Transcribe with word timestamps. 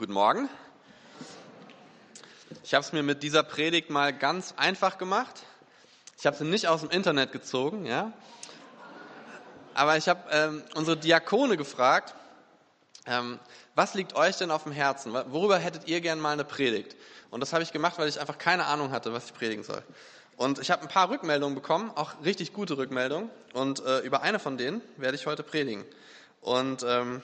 Guten 0.00 0.14
Morgen. 0.14 0.48
Ich 2.64 2.72
habe 2.72 2.82
es 2.82 2.90
mir 2.94 3.02
mit 3.02 3.22
dieser 3.22 3.42
Predigt 3.42 3.90
mal 3.90 4.14
ganz 4.14 4.54
einfach 4.56 4.96
gemacht. 4.96 5.42
Ich 6.18 6.24
habe 6.24 6.34
sie 6.38 6.44
nicht 6.44 6.68
aus 6.68 6.80
dem 6.80 6.88
Internet 6.88 7.32
gezogen, 7.32 7.84
ja. 7.84 8.10
Aber 9.74 9.98
ich 9.98 10.08
habe 10.08 10.22
ähm, 10.30 10.62
unsere 10.74 10.96
Diakone 10.96 11.58
gefragt, 11.58 12.14
ähm, 13.04 13.38
was 13.74 13.92
liegt 13.92 14.16
euch 14.16 14.38
denn 14.38 14.50
auf 14.50 14.62
dem 14.62 14.72
Herzen? 14.72 15.12
Worüber 15.12 15.58
hättet 15.58 15.86
ihr 15.86 16.00
gern 16.00 16.18
mal 16.18 16.32
eine 16.32 16.44
Predigt? 16.44 16.96
Und 17.30 17.40
das 17.40 17.52
habe 17.52 17.62
ich 17.62 17.70
gemacht, 17.70 17.98
weil 17.98 18.08
ich 18.08 18.18
einfach 18.18 18.38
keine 18.38 18.64
Ahnung 18.64 18.92
hatte, 18.92 19.12
was 19.12 19.26
ich 19.26 19.34
predigen 19.34 19.64
soll. 19.64 19.82
Und 20.38 20.60
ich 20.60 20.70
habe 20.70 20.80
ein 20.80 20.88
paar 20.88 21.10
Rückmeldungen 21.10 21.54
bekommen, 21.54 21.92
auch 21.94 22.24
richtig 22.24 22.54
gute 22.54 22.78
Rückmeldungen. 22.78 23.28
Und 23.52 23.84
äh, 23.84 23.98
über 23.98 24.22
eine 24.22 24.38
von 24.38 24.56
denen 24.56 24.80
werde 24.96 25.16
ich 25.18 25.26
heute 25.26 25.42
predigen. 25.42 25.84
Und 26.40 26.84
ähm, 26.88 27.20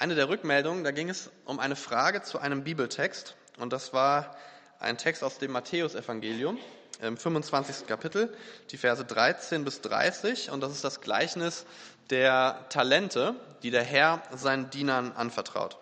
eine 0.00 0.14
der 0.14 0.30
Rückmeldungen, 0.30 0.82
da 0.82 0.92
ging 0.92 1.10
es 1.10 1.30
um 1.44 1.60
eine 1.60 1.76
Frage 1.76 2.22
zu 2.22 2.38
einem 2.38 2.64
Bibeltext. 2.64 3.36
Und 3.58 3.72
das 3.74 3.92
war 3.92 4.34
ein 4.78 4.96
Text 4.96 5.22
aus 5.22 5.36
dem 5.36 5.52
Matthäusevangelium 5.52 6.58
im 7.02 7.18
25. 7.18 7.86
Kapitel, 7.86 8.34
die 8.70 8.78
Verse 8.78 9.04
13 9.04 9.62
bis 9.62 9.82
30. 9.82 10.50
Und 10.50 10.62
das 10.62 10.72
ist 10.72 10.84
das 10.84 11.02
Gleichnis 11.02 11.66
der 12.08 12.64
Talente, 12.70 13.34
die 13.62 13.70
der 13.70 13.82
Herr 13.82 14.22
seinen 14.34 14.70
Dienern 14.70 15.12
anvertraut. 15.12 15.76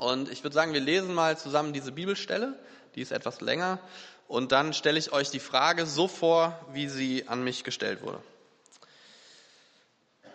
Und 0.00 0.28
ich 0.28 0.42
würde 0.42 0.54
sagen, 0.54 0.72
wir 0.72 0.80
lesen 0.80 1.14
mal 1.14 1.38
zusammen 1.38 1.72
diese 1.72 1.92
Bibelstelle, 1.92 2.58
die 2.96 3.02
ist 3.02 3.12
etwas 3.12 3.40
länger. 3.40 3.78
Und 4.26 4.50
dann 4.50 4.72
stelle 4.72 4.98
ich 4.98 5.12
euch 5.12 5.30
die 5.30 5.38
Frage 5.38 5.86
so 5.86 6.08
vor, 6.08 6.58
wie 6.72 6.88
sie 6.88 7.28
an 7.28 7.44
mich 7.44 7.62
gestellt 7.62 8.02
wurde. 8.02 8.20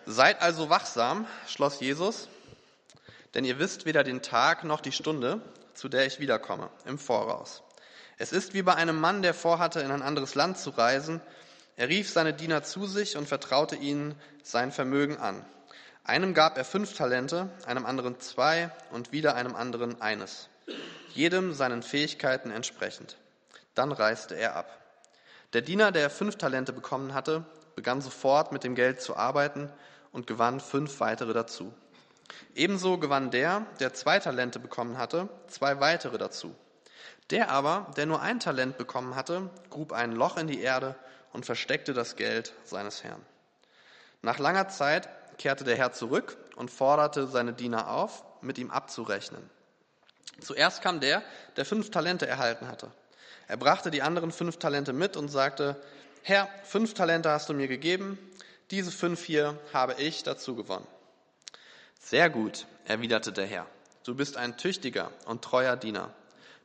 Seid 0.06 0.40
also 0.40 0.70
wachsam, 0.70 1.26
schloss 1.46 1.80
Jesus, 1.80 2.28
denn 3.38 3.44
ihr 3.44 3.60
wisst 3.60 3.86
weder 3.86 4.02
den 4.02 4.20
Tag 4.20 4.64
noch 4.64 4.80
die 4.80 4.90
Stunde, 4.90 5.40
zu 5.72 5.88
der 5.88 6.04
ich 6.06 6.18
wiederkomme, 6.18 6.70
im 6.86 6.98
Voraus. 6.98 7.62
Es 8.16 8.32
ist 8.32 8.52
wie 8.52 8.62
bei 8.62 8.74
einem 8.74 8.98
Mann, 8.98 9.22
der 9.22 9.32
vorhatte, 9.32 9.78
in 9.78 9.92
ein 9.92 10.02
anderes 10.02 10.34
Land 10.34 10.58
zu 10.58 10.70
reisen. 10.70 11.20
Er 11.76 11.88
rief 11.88 12.10
seine 12.10 12.34
Diener 12.34 12.64
zu 12.64 12.88
sich 12.88 13.16
und 13.16 13.28
vertraute 13.28 13.76
ihnen 13.76 14.16
sein 14.42 14.72
Vermögen 14.72 15.18
an. 15.18 15.44
Einem 16.02 16.34
gab 16.34 16.58
er 16.58 16.64
fünf 16.64 16.94
Talente, 16.94 17.48
einem 17.64 17.86
anderen 17.86 18.18
zwei 18.18 18.72
und 18.90 19.12
wieder 19.12 19.36
einem 19.36 19.54
anderen 19.54 20.02
eines, 20.02 20.48
jedem 21.14 21.54
seinen 21.54 21.84
Fähigkeiten 21.84 22.50
entsprechend. 22.50 23.18
Dann 23.76 23.92
reiste 23.92 24.34
er 24.34 24.56
ab. 24.56 24.82
Der 25.52 25.62
Diener, 25.62 25.92
der 25.92 26.10
fünf 26.10 26.38
Talente 26.38 26.72
bekommen 26.72 27.14
hatte, 27.14 27.44
begann 27.76 28.00
sofort 28.00 28.50
mit 28.50 28.64
dem 28.64 28.74
Geld 28.74 29.00
zu 29.00 29.16
arbeiten 29.16 29.70
und 30.10 30.26
gewann 30.26 30.58
fünf 30.58 30.98
weitere 30.98 31.34
dazu. 31.34 31.72
Ebenso 32.54 32.98
gewann 32.98 33.30
der, 33.30 33.66
der 33.80 33.94
zwei 33.94 34.18
Talente 34.18 34.58
bekommen 34.58 34.98
hatte, 34.98 35.28
zwei 35.48 35.80
weitere 35.80 36.18
dazu. 36.18 36.54
Der 37.30 37.50
aber, 37.50 37.90
der 37.96 38.06
nur 38.06 38.22
ein 38.22 38.40
Talent 38.40 38.78
bekommen 38.78 39.14
hatte, 39.14 39.50
grub 39.70 39.92
ein 39.92 40.12
Loch 40.12 40.36
in 40.36 40.46
die 40.46 40.60
Erde 40.60 40.96
und 41.32 41.46
versteckte 41.46 41.92
das 41.92 42.16
Geld 42.16 42.54
seines 42.64 43.04
Herrn. 43.04 43.24
Nach 44.22 44.38
langer 44.38 44.68
Zeit 44.68 45.08
kehrte 45.38 45.64
der 45.64 45.76
Herr 45.76 45.92
zurück 45.92 46.36
und 46.56 46.70
forderte 46.70 47.26
seine 47.28 47.52
Diener 47.52 47.90
auf, 47.90 48.24
mit 48.40 48.58
ihm 48.58 48.70
abzurechnen. 48.70 49.48
Zuerst 50.40 50.82
kam 50.82 51.00
der, 51.00 51.22
der 51.56 51.64
fünf 51.64 51.90
Talente 51.90 52.26
erhalten 52.26 52.68
hatte. 52.68 52.90
Er 53.46 53.56
brachte 53.56 53.90
die 53.90 54.02
anderen 54.02 54.30
fünf 54.30 54.58
Talente 54.58 54.92
mit 54.92 55.16
und 55.16 55.28
sagte, 55.28 55.80
Herr, 56.22 56.48
fünf 56.64 56.94
Talente 56.94 57.30
hast 57.30 57.48
du 57.48 57.54
mir 57.54 57.68
gegeben, 57.68 58.18
diese 58.70 58.90
fünf 58.90 59.24
hier 59.24 59.58
habe 59.72 59.94
ich 59.94 60.22
dazu 60.22 60.54
gewonnen. 60.54 60.86
Sehr 61.98 62.30
gut, 62.30 62.66
erwiderte 62.84 63.32
der 63.32 63.46
Herr. 63.46 63.66
Du 64.04 64.14
bist 64.14 64.36
ein 64.36 64.56
tüchtiger 64.56 65.12
und 65.26 65.42
treuer 65.42 65.76
Diener. 65.76 66.14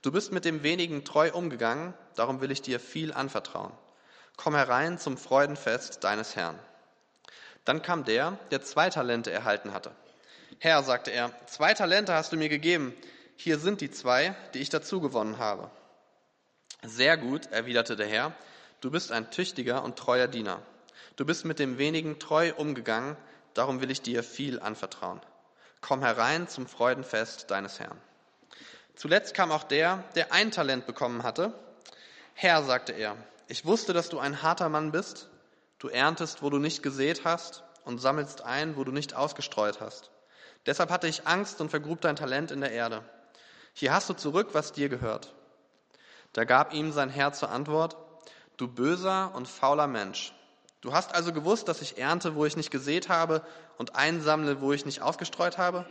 Du 0.02 0.12
bist 0.12 0.32
mit 0.32 0.46
dem 0.46 0.64
wenigen 0.64 1.04
treu 1.04 1.32
umgegangen, 1.32 1.94
darum 2.16 2.40
will 2.42 2.52
ich 2.52 2.62
dir 2.62 2.80
viel 2.80 3.14
anvertrauen. 3.14 3.72
Komm 4.38 4.56
herein 4.56 4.98
zum 4.98 5.18
Freudenfest 5.18 6.04
deines 6.04 6.36
Herrn. 6.36 6.58
Dann 7.66 7.82
kam 7.82 8.04
der, 8.04 8.38
der 8.52 8.62
zwei 8.62 8.90
Talente 8.90 9.32
erhalten 9.32 9.74
hatte. 9.74 9.92
Herr, 10.60 10.84
sagte 10.84 11.12
er, 11.12 11.32
zwei 11.48 11.74
Talente 11.74 12.14
hast 12.14 12.32
du 12.32 12.38
mir 12.38 12.50
gegeben. 12.50 12.94
Hier 13.36 13.58
sind 13.58 13.82
die 13.82 13.92
zwei, 13.92 14.36
die 14.54 14.60
ich 14.60 14.70
dazu 14.70 15.02
gewonnen 15.02 15.38
habe. 15.38 15.70
Sehr 16.84 17.18
gut, 17.18 17.48
erwiderte 17.52 17.96
der 17.96 18.08
Herr. 18.08 18.34
Du 18.82 18.92
bist 18.92 19.12
ein 19.12 19.32
tüchtiger 19.32 19.84
und 19.84 19.98
treuer 19.98 20.28
Diener. 20.28 20.62
Du 21.16 21.26
bist 21.26 21.46
mit 21.46 21.60
dem 21.60 21.78
wenigen 21.78 22.20
treu 22.20 22.54
umgegangen, 22.56 23.16
darum 23.54 23.82
will 23.82 23.92
ich 23.92 24.02
dir 24.02 24.24
viel 24.24 24.60
anvertrauen. 24.60 25.22
Komm 25.84 26.02
herein 26.02 26.48
zum 26.48 26.66
Freudenfest 26.66 27.52
deines 27.52 27.78
Herrn. 27.78 28.00
Zuletzt 28.96 29.34
kam 29.34 29.52
auch 29.52 29.66
der, 29.66 30.02
der 30.16 30.32
ein 30.32 30.50
Talent 30.50 30.86
bekommen 30.86 31.24
hatte. 31.24 31.54
Herr, 32.36 32.64
sagte 32.64 32.94
er, 32.94 33.18
ich 33.50 33.66
wusste, 33.66 33.92
dass 33.92 34.08
du 34.08 34.18
ein 34.18 34.42
harter 34.42 34.70
Mann 34.70 34.94
bist. 34.94 35.28
Du 35.80 35.90
erntest, 35.90 36.42
wo 36.42 36.50
du 36.50 36.58
nicht 36.58 36.84
gesät 36.84 37.26
hast 37.26 37.66
und 37.84 38.00
sammelst 38.00 38.46
ein, 38.46 38.78
wo 38.78 38.86
du 38.86 38.94
nicht 38.94 39.14
ausgestreut 39.14 39.82
hast. 39.82 40.10
Deshalb 40.66 40.90
hatte 40.90 41.10
ich 41.10 41.28
Angst 41.28 41.60
und 41.60 41.70
vergrub 41.70 42.00
dein 42.00 42.16
Talent 42.16 42.52
in 42.52 42.62
der 42.62 42.72
Erde. 42.72 43.04
Hier 43.74 43.94
hast 43.94 44.10
du 44.10 44.14
zurück, 44.14 44.52
was 44.54 44.72
dir 44.72 44.88
gehört. 44.88 45.34
Da 46.32 46.46
gab 46.46 46.74
ihm 46.74 46.94
sein 46.94 47.10
Herr 47.10 47.34
zur 47.34 47.52
Antwort, 47.52 47.98
du 48.56 48.70
böser 48.70 49.36
und 49.36 49.50
fauler 49.50 49.88
Mensch. 49.88 50.34
Du 50.80 50.94
hast 50.94 51.14
also 51.14 51.34
gewusst, 51.34 51.68
dass 51.68 51.82
ich 51.82 51.98
ernte, 51.98 52.36
wo 52.36 52.46
ich 52.46 52.56
nicht 52.56 52.72
gesät 52.72 53.10
habe 53.10 53.42
und 53.78 53.96
einsammle, 53.96 54.62
wo 54.62 54.74
ich 54.74 54.86
nicht 54.86 55.02
ausgestreut 55.02 55.58
habe? 55.58 55.86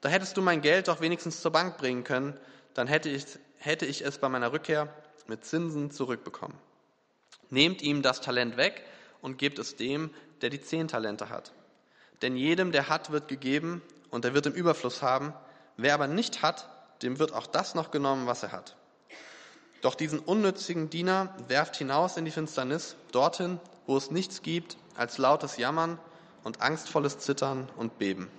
Da 0.00 0.08
hättest 0.08 0.36
du 0.36 0.42
mein 0.42 0.60
Geld 0.60 0.88
doch 0.88 1.00
wenigstens 1.00 1.40
zur 1.40 1.50
Bank 1.50 1.78
bringen 1.78 2.04
können, 2.04 2.38
dann 2.74 2.86
hätte 2.86 3.08
ich, 3.08 3.24
hätte 3.58 3.86
ich 3.86 4.04
es 4.04 4.18
bei 4.18 4.28
meiner 4.28 4.52
Rückkehr 4.52 4.92
mit 5.26 5.44
Zinsen 5.44 5.90
zurückbekommen. 5.90 6.56
Nehmt 7.50 7.82
ihm 7.82 8.02
das 8.02 8.20
Talent 8.20 8.56
weg 8.56 8.84
und 9.20 9.38
gebt 9.38 9.58
es 9.58 9.76
dem, 9.76 10.10
der 10.40 10.50
die 10.50 10.60
zehn 10.60 10.88
Talente 10.88 11.28
hat. 11.28 11.52
Denn 12.22 12.36
jedem, 12.36 12.72
der 12.72 12.88
hat, 12.88 13.10
wird 13.10 13.28
gegeben 13.28 13.82
und 14.10 14.24
er 14.24 14.34
wird 14.34 14.46
im 14.46 14.52
Überfluss 14.52 15.02
haben. 15.02 15.32
Wer 15.76 15.94
aber 15.94 16.06
nicht 16.06 16.42
hat, 16.42 16.68
dem 17.02 17.18
wird 17.18 17.32
auch 17.32 17.46
das 17.46 17.74
noch 17.74 17.90
genommen, 17.90 18.26
was 18.26 18.42
er 18.42 18.52
hat. 18.52 18.76
Doch 19.80 19.94
diesen 19.94 20.18
unnützigen 20.18 20.90
Diener 20.90 21.34
werft 21.46 21.76
hinaus 21.76 22.16
in 22.16 22.24
die 22.24 22.32
Finsternis, 22.32 22.96
dorthin, 23.12 23.60
wo 23.86 23.96
es 23.96 24.10
nichts 24.10 24.42
gibt 24.42 24.76
als 24.96 25.18
lautes 25.18 25.56
Jammern 25.56 25.98
und 26.44 26.60
angstvolles 26.60 27.18
Zittern 27.18 27.68
und 27.76 27.98
Beben. 27.98 28.30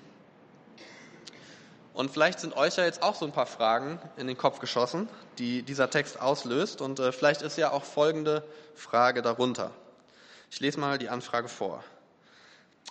Und 1.94 2.12
vielleicht 2.12 2.40
sind 2.40 2.56
euch 2.56 2.78
ja 2.78 2.86
jetzt 2.86 3.04
auch 3.04 3.16
so 3.16 3.26
ein 3.26 3.34
paar 3.34 3.46
Fragen 3.46 4.00
in 4.16 4.28
den 4.28 4.38
Kopf 4.38 4.60
geschossen, 4.60 5.10
die 5.38 5.64
dieser 5.64 5.90
Text 5.90 6.22
auslöst. 6.22 6.82
Und 6.82 7.00
äh, 7.00 7.12
vielleicht 7.12 7.42
ist 7.42 7.58
ja 7.58 7.72
auch 7.72 7.84
folgende 7.84 8.44
Frage 8.74 9.22
darunter. 9.22 9.72
Ich 10.50 10.62
lese 10.62 10.80
mal 10.80 10.98
die 10.98 11.10
Anfrage 11.10 11.50
vor. 11.50 11.84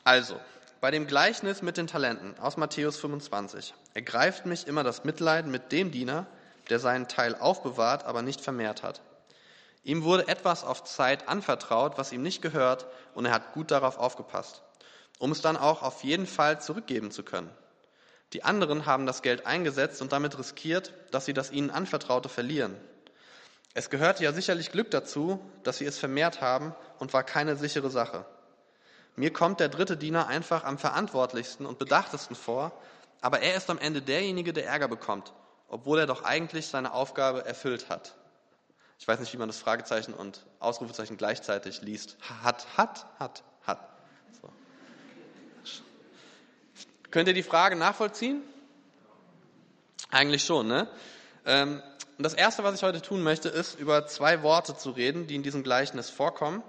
Also, 0.05 0.39
bei 0.81 0.91
dem 0.91 1.07
Gleichnis 1.07 1.63
mit 1.63 1.77
den 1.77 1.87
Talenten 1.87 2.39
aus 2.39 2.57
Matthäus 2.57 2.99
25 2.99 3.75
ergreift 3.95 4.47
mich 4.47 4.67
immer 4.67 4.85
das 4.85 5.05
Mitleiden 5.05 5.51
mit 5.51 5.73
dem 5.73 5.91
Diener, 5.91 6.27
der 6.69 6.79
seinen 6.79 7.09
Teil 7.09 7.35
aufbewahrt, 7.35 8.05
aber 8.05 8.23
nicht 8.23 8.41
vermehrt 8.41 8.83
hat. 8.83 9.01
Ihm 9.85 10.05
wurde 10.05 10.29
etwas 10.29 10.65
auf 10.65 10.85
Zeit 10.85 11.29
anvertraut, 11.29 11.97
was 11.97 12.13
ihm 12.13 12.23
nicht 12.23 12.43
gehört, 12.43 12.87
und 13.15 13.25
er 13.25 13.33
hat 13.33 13.55
gut 13.55 13.71
darauf 13.71 13.99
aufgepasst, 13.99 14.63
um 15.19 15.33
es 15.33 15.41
dann 15.41 15.57
auch 15.57 15.83
auf 15.83 16.05
jeden 16.05 16.27
Fall 16.27 16.61
zurückgeben 16.61 17.11
zu 17.11 17.23
können. 17.23 17.51
Die 18.33 18.45
anderen 18.45 18.87
haben 18.87 19.07
das 19.07 19.23
Geld 19.23 19.47
eingesetzt 19.47 20.03
und 20.03 20.13
damit 20.13 20.39
riskiert, 20.39 20.93
dass 21.11 21.25
sie 21.25 21.33
das 21.33 21.51
ihnen 21.51 21.71
anvertraute 21.71 22.29
verlieren. 22.29 22.77
Es 23.75 23.91
gehörte 23.91 24.25
ja 24.25 24.33
sicherlich 24.33 24.73
Glück 24.73 24.91
dazu, 24.91 25.41
dass 25.63 25.79
sie 25.79 25.87
es 25.87 25.99
vermehrt 25.99 26.41
haben 26.41 26.75
und 26.99 27.13
war 27.13 27.23
keine 27.23 27.57
sichere 27.57 27.91
Sache. 27.91 28.27
Mir 29.17 29.33
kommt 29.33 29.61
der 29.61 29.69
dritte 29.69 29.97
Diener 29.97 30.29
einfach 30.29 30.65
am 30.65 30.79
verantwortlichsten 30.79 31.67
und 31.67 31.79
bedachtesten 31.79 32.37
vor, 32.37 32.73
aber 33.21 33.41
er 33.41 33.57
ist 33.57 33.69
am 33.71 33.79
Ende 33.79 34.03
derjenige, 34.03 34.53
der 34.53 34.67
Ärger 34.67 34.89
bekommt, 34.89 35.33
obwohl 35.69 35.99
er 35.99 36.07
doch 36.07 36.23
eigentlich 36.23 36.69
seine 36.69 36.93
Aufgabe 36.93 37.45
erfüllt 37.45 37.89
hat. 37.89 38.15
Ich 38.99 39.07
weiß 39.07 39.21
nicht, 39.21 39.33
wie 39.33 39.37
man 39.37 39.49
das 39.49 39.59
Fragezeichen 39.59 40.13
und 40.13 40.45
Ausrufezeichen 40.59 41.17
gleichzeitig 41.17 41.83
liest. 41.83 42.17
Hat, 42.43 42.67
hat, 42.77 43.07
hat, 43.19 43.45
hat. 43.63 43.89
So. 44.43 44.51
Könnt 47.11 47.29
ihr 47.29 47.35
die 47.35 47.43
Frage 47.43 47.77
nachvollziehen? 47.77 48.43
Eigentlich 50.11 50.45
schon, 50.45 50.69
ne? 50.69 50.89
Ähm, 51.47 51.83
und 52.19 52.25
das 52.25 52.35
erste, 52.35 52.65
was 52.65 52.75
ich 52.75 52.83
heute 52.83 53.01
tun 53.01 53.23
möchte, 53.23 53.49
ist, 53.49 53.79
über 53.79 54.07
zwei 54.07 54.43
Worte 54.43 54.77
zu 54.77 54.91
reden, 54.91 55.27
die 55.27 55.37
in 55.37 55.43
diesem 55.43 55.63
Gleichnis 55.63 56.11
vorkommen. 56.11 56.63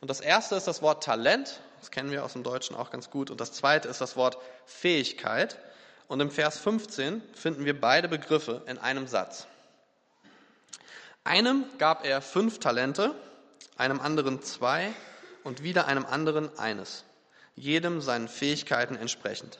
Und 0.00 0.08
das 0.08 0.20
erste 0.20 0.54
ist 0.56 0.66
das 0.66 0.82
Wort 0.82 1.02
Talent. 1.02 1.60
Das 1.80 1.90
kennen 1.90 2.10
wir 2.10 2.24
aus 2.24 2.34
dem 2.34 2.42
Deutschen 2.42 2.76
auch 2.76 2.90
ganz 2.90 3.10
gut. 3.10 3.30
Und 3.30 3.40
das 3.40 3.52
zweite 3.52 3.88
ist 3.88 4.00
das 4.00 4.16
Wort 4.16 4.36
Fähigkeit. 4.66 5.58
Und 6.06 6.20
im 6.20 6.30
Vers 6.30 6.58
15 6.58 7.22
finden 7.34 7.64
wir 7.64 7.80
beide 7.80 8.08
Begriffe 8.08 8.62
in 8.66 8.78
einem 8.78 9.06
Satz. 9.06 9.46
Einem 11.24 11.64
gab 11.78 12.04
er 12.04 12.20
fünf 12.20 12.58
Talente, 12.58 13.14
einem 13.76 14.00
anderen 14.00 14.42
zwei 14.42 14.92
und 15.44 15.62
wieder 15.62 15.86
einem 15.86 16.04
anderen 16.04 16.56
eines, 16.58 17.04
jedem 17.56 18.00
seinen 18.00 18.28
Fähigkeiten 18.28 18.96
entsprechend. 18.96 19.58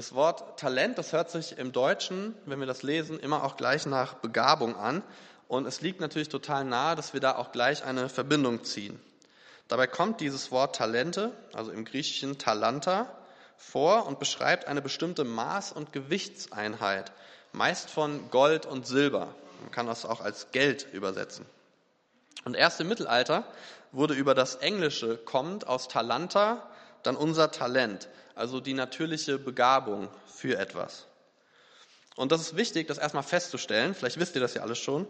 Das 0.00 0.14
Wort 0.14 0.58
Talent, 0.58 0.96
das 0.96 1.12
hört 1.12 1.30
sich 1.30 1.58
im 1.58 1.72
Deutschen, 1.72 2.34
wenn 2.46 2.58
wir 2.58 2.66
das 2.66 2.82
lesen, 2.82 3.20
immer 3.20 3.44
auch 3.44 3.58
gleich 3.58 3.84
nach 3.84 4.14
Begabung 4.14 4.74
an. 4.74 5.02
Und 5.46 5.66
es 5.66 5.82
liegt 5.82 6.00
natürlich 6.00 6.30
total 6.30 6.64
nahe, 6.64 6.96
dass 6.96 7.12
wir 7.12 7.20
da 7.20 7.36
auch 7.36 7.52
gleich 7.52 7.84
eine 7.84 8.08
Verbindung 8.08 8.64
ziehen. 8.64 8.98
Dabei 9.68 9.86
kommt 9.86 10.22
dieses 10.22 10.50
Wort 10.50 10.76
Talente, 10.76 11.32
also 11.52 11.70
im 11.70 11.84
Griechischen 11.84 12.38
Talanta, 12.38 13.14
vor 13.58 14.06
und 14.06 14.18
beschreibt 14.18 14.68
eine 14.68 14.80
bestimmte 14.80 15.24
Maß- 15.24 15.74
und 15.74 15.92
Gewichtseinheit, 15.92 17.12
meist 17.52 17.90
von 17.90 18.30
Gold 18.30 18.64
und 18.64 18.86
Silber. 18.86 19.34
Man 19.60 19.70
kann 19.70 19.86
das 19.86 20.06
auch 20.06 20.22
als 20.22 20.50
Geld 20.50 20.86
übersetzen. 20.94 21.44
Und 22.46 22.56
erst 22.56 22.80
im 22.80 22.88
Mittelalter 22.88 23.44
wurde 23.92 24.14
über 24.14 24.34
das 24.34 24.54
Englische 24.54 25.18
kommend 25.18 25.66
aus 25.66 25.88
Talanta 25.88 26.66
dann 27.02 27.16
unser 27.16 27.50
Talent, 27.50 28.08
also 28.34 28.60
die 28.60 28.74
natürliche 28.74 29.38
Begabung 29.38 30.08
für 30.26 30.58
etwas. 30.58 31.06
Und 32.16 32.32
das 32.32 32.40
ist 32.40 32.56
wichtig, 32.56 32.86
das 32.86 32.98
erstmal 32.98 33.22
festzustellen. 33.22 33.94
Vielleicht 33.94 34.18
wisst 34.18 34.34
ihr 34.34 34.40
das 34.40 34.54
ja 34.54 34.62
alles 34.62 34.78
schon. 34.78 35.06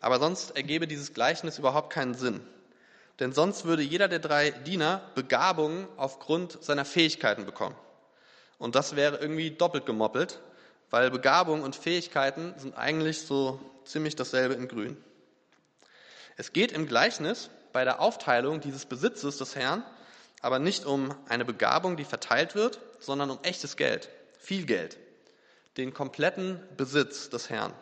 Aber 0.00 0.18
sonst 0.18 0.56
ergebe 0.56 0.86
dieses 0.86 1.12
Gleichnis 1.14 1.58
überhaupt 1.58 1.90
keinen 1.92 2.14
Sinn. 2.14 2.40
Denn 3.20 3.32
sonst 3.32 3.64
würde 3.64 3.82
jeder 3.82 4.08
der 4.08 4.18
drei 4.18 4.50
Diener 4.50 5.02
Begabungen 5.14 5.86
aufgrund 5.96 6.62
seiner 6.62 6.84
Fähigkeiten 6.84 7.46
bekommen. 7.46 7.76
Und 8.58 8.74
das 8.74 8.96
wäre 8.96 9.18
irgendwie 9.18 9.50
doppelt 9.50 9.86
gemoppelt, 9.86 10.40
weil 10.90 11.10
Begabung 11.10 11.62
und 11.62 11.76
Fähigkeiten 11.76 12.54
sind 12.56 12.76
eigentlich 12.76 13.22
so 13.22 13.60
ziemlich 13.84 14.16
dasselbe 14.16 14.54
in 14.54 14.68
Grün. 14.68 14.96
Es 16.36 16.52
geht 16.52 16.72
im 16.72 16.86
Gleichnis 16.86 17.50
bei 17.72 17.84
der 17.84 18.00
Aufteilung 18.00 18.60
dieses 18.60 18.86
Besitzes 18.86 19.38
des 19.38 19.54
Herrn 19.54 19.84
aber 20.44 20.58
nicht 20.58 20.84
um 20.84 21.14
eine 21.26 21.46
Begabung, 21.46 21.96
die 21.96 22.04
verteilt 22.04 22.54
wird, 22.54 22.78
sondern 23.00 23.30
um 23.30 23.38
echtes 23.44 23.78
Geld, 23.78 24.10
viel 24.38 24.66
Geld, 24.66 24.98
den 25.78 25.94
kompletten 25.94 26.60
Besitz 26.76 27.30
des 27.30 27.48
Herrn. 27.48 27.72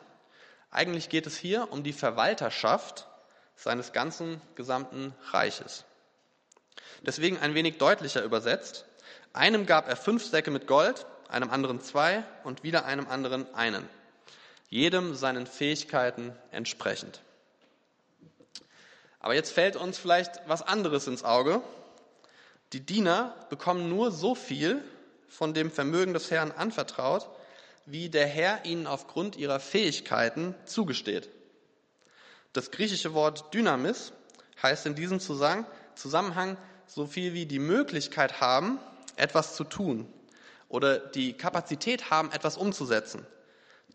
Eigentlich 0.70 1.08
geht 1.08 1.26
es 1.26 1.36
hier 1.36 1.72
um 1.72 1.82
die 1.82 1.92
Verwalterschaft 1.92 3.08
seines 3.56 3.92
ganzen 3.92 4.40
gesamten 4.54 5.12
Reiches. 5.32 5.82
Deswegen 7.04 7.36
ein 7.36 7.54
wenig 7.54 7.78
deutlicher 7.78 8.22
übersetzt. 8.22 8.84
Einem 9.32 9.66
gab 9.66 9.88
er 9.88 9.96
fünf 9.96 10.24
Säcke 10.24 10.52
mit 10.52 10.68
Gold, 10.68 11.04
einem 11.28 11.50
anderen 11.50 11.80
zwei 11.80 12.22
und 12.44 12.62
wieder 12.62 12.84
einem 12.84 13.08
anderen 13.08 13.52
einen. 13.56 13.88
Jedem 14.68 15.16
seinen 15.16 15.48
Fähigkeiten 15.48 16.32
entsprechend. 16.52 17.22
Aber 19.18 19.34
jetzt 19.34 19.50
fällt 19.50 19.74
uns 19.74 19.98
vielleicht 19.98 20.40
was 20.46 20.62
anderes 20.62 21.08
ins 21.08 21.24
Auge, 21.24 21.60
die 22.72 22.84
Diener 22.84 23.34
bekommen 23.50 23.88
nur 23.88 24.10
so 24.10 24.34
viel 24.34 24.82
von 25.28 25.54
dem 25.54 25.70
Vermögen 25.70 26.14
des 26.14 26.30
Herrn 26.30 26.52
anvertraut, 26.52 27.28
wie 27.86 28.08
der 28.08 28.26
Herr 28.26 28.64
ihnen 28.64 28.86
aufgrund 28.86 29.36
ihrer 29.36 29.60
Fähigkeiten 29.60 30.54
zugesteht. 30.64 31.28
Das 32.52 32.70
griechische 32.70 33.14
Wort 33.14 33.52
Dynamis 33.54 34.12
heißt 34.62 34.86
in 34.86 34.94
diesem 34.94 35.20
Zusammenhang 35.20 36.56
so 36.86 37.06
viel 37.06 37.32
wie 37.32 37.46
die 37.46 37.58
Möglichkeit 37.58 38.40
haben, 38.40 38.78
etwas 39.16 39.56
zu 39.56 39.64
tun 39.64 40.12
oder 40.68 40.98
die 40.98 41.34
Kapazität 41.34 42.10
haben, 42.10 42.30
etwas 42.32 42.56
umzusetzen, 42.56 43.26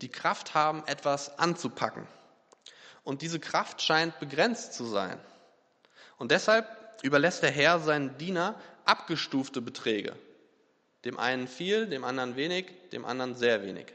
die 0.01 0.09
Kraft 0.09 0.53
haben, 0.53 0.83
etwas 0.85 1.39
anzupacken. 1.39 2.07
Und 3.03 3.21
diese 3.21 3.39
Kraft 3.39 3.81
scheint 3.81 4.19
begrenzt 4.19 4.74
zu 4.74 4.85
sein. 4.85 5.19
Und 6.18 6.31
deshalb 6.31 6.68
überlässt 7.04 7.44
der 7.44 7.52
Herr 7.52 7.80
seinen 7.80 8.18
Diener 8.18 8.56
abgestufte 8.86 9.62
Beträge. 9.62 10.16
Dem 11.06 11.20
einen 11.20 11.48
viel, 11.48 11.88
dem 11.88 12.04
anderen 12.04 12.36
wenig, 12.36 12.68
dem 12.92 13.06
anderen 13.06 13.36
sehr 13.36 13.64
wenig. 13.64 13.88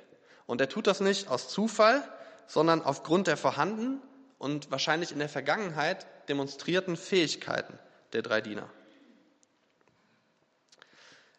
Und 0.46 0.60
er 0.60 0.68
tut 0.68 0.86
das 0.86 1.00
nicht 1.00 1.28
aus 1.28 1.48
Zufall, 1.48 2.02
sondern 2.46 2.82
aufgrund 2.82 3.26
der 3.26 3.36
vorhandenen 3.36 4.00
und 4.38 4.70
wahrscheinlich 4.70 5.12
in 5.12 5.18
der 5.18 5.28
Vergangenheit 5.28 6.06
demonstrierten 6.28 6.96
Fähigkeiten 6.96 7.78
der 8.12 8.22
drei 8.22 8.40
Diener. 8.40 8.68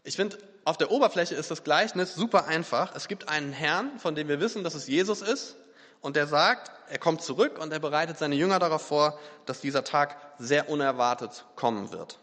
Ich 0.04 0.16
finde, 0.16 0.38
auf 0.66 0.78
der 0.78 0.92
Oberfläche 0.92 1.36
ist 1.36 1.52
das 1.52 1.64
Gleichnis 1.64 2.16
super 2.16 2.46
einfach. 2.46 2.96
Es 2.96 3.08
gibt 3.08 3.30
einen 3.30 3.54
Herrn, 3.54 4.00
von 4.00 4.16
dem 4.16 4.28
wir 4.28 4.40
wissen, 4.40 4.64
dass 4.64 4.76
es 4.76 4.88
Jesus 4.88 5.22
ist, 5.22 5.56
und 6.04 6.16
der 6.16 6.28
sagt, 6.28 6.70
er 6.90 7.00
kommt 7.00 7.24
zurück 7.24 7.58
und 7.58 7.74
er 7.74 7.80
bereitet 7.80 8.20
seine 8.20 8.36
Jünger 8.36 8.60
darauf 8.60 8.86
vor, 8.86 9.18
dass 9.48 9.62
dieser 9.62 9.84
Tag 9.84 10.16
sehr 10.38 10.70
unerwartet 10.70 11.46
kommen 11.56 11.92
wird. 11.92 12.20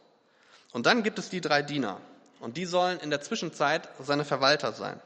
Und 0.73 0.87
dann 0.87 1.03
gibt 1.03 1.19
es 1.19 1.31
die 1.31 1.41
drei 1.41 1.63
Diener 1.63 2.01
und 2.39 2.57
die 2.57 2.67
sollen 2.67 3.01
in 3.01 3.11
der 3.11 3.23
Zwischenzeit 3.23 3.89
seine 3.99 4.25
Verwalter 4.25 4.73
sein. 4.73 5.01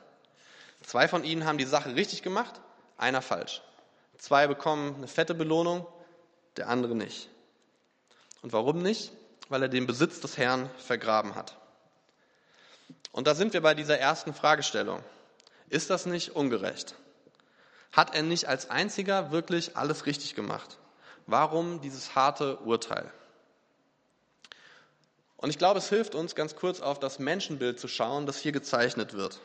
Zwei 0.82 1.08
von 1.08 1.24
ihnen 1.24 1.46
haben 1.46 1.56
die 1.56 1.64
Sache 1.64 1.94
richtig 1.94 2.22
gemacht, 2.22 2.60
einer 2.98 3.22
falsch. 3.22 3.62
Zwei 4.18 4.46
bekommen 4.46 4.96
eine 4.96 5.08
fette 5.08 5.34
Belohnung, 5.34 5.86
der 6.56 6.68
andere 6.68 6.94
nicht. 6.94 7.30
Und 8.42 8.52
warum 8.52 8.82
nicht? 8.82 9.12
Weil 9.48 9.62
er 9.62 9.68
den 9.68 9.86
Besitz 9.86 10.20
des 10.20 10.36
Herrn 10.36 10.68
vergraben 10.78 11.36
hat. 11.36 11.56
Und 13.12 13.28
da 13.28 13.34
sind 13.34 13.52
wir 13.52 13.62
bei 13.62 13.74
dieser 13.74 13.98
ersten 13.98 14.34
Fragestellung. 14.34 15.02
Ist 15.68 15.90
das 15.90 16.06
nicht 16.06 16.34
ungerecht? 16.34 16.96
Hat 17.94 18.14
er 18.14 18.22
nicht 18.22 18.46
als 18.46 18.70
einziger 18.70 19.30
wirklich 19.30 19.76
alles 19.76 20.06
richtig 20.06 20.34
gemacht? 20.34 20.78
Warum 21.26 21.80
dieses 21.80 22.14
harte 22.16 22.56
Urteil? 22.58 23.10
Und 25.36 25.50
ich 25.50 25.58
glaube, 25.58 25.78
es 25.78 25.88
hilft 25.88 26.14
uns 26.14 26.34
ganz 26.34 26.56
kurz 26.56 26.80
auf 26.80 26.98
das 26.98 27.18
Menschenbild 27.18 27.78
zu 27.78 27.86
schauen, 27.86 28.26
das 28.26 28.38
hier 28.38 28.52
gezeichnet 28.52 29.12
wird. 29.12 29.40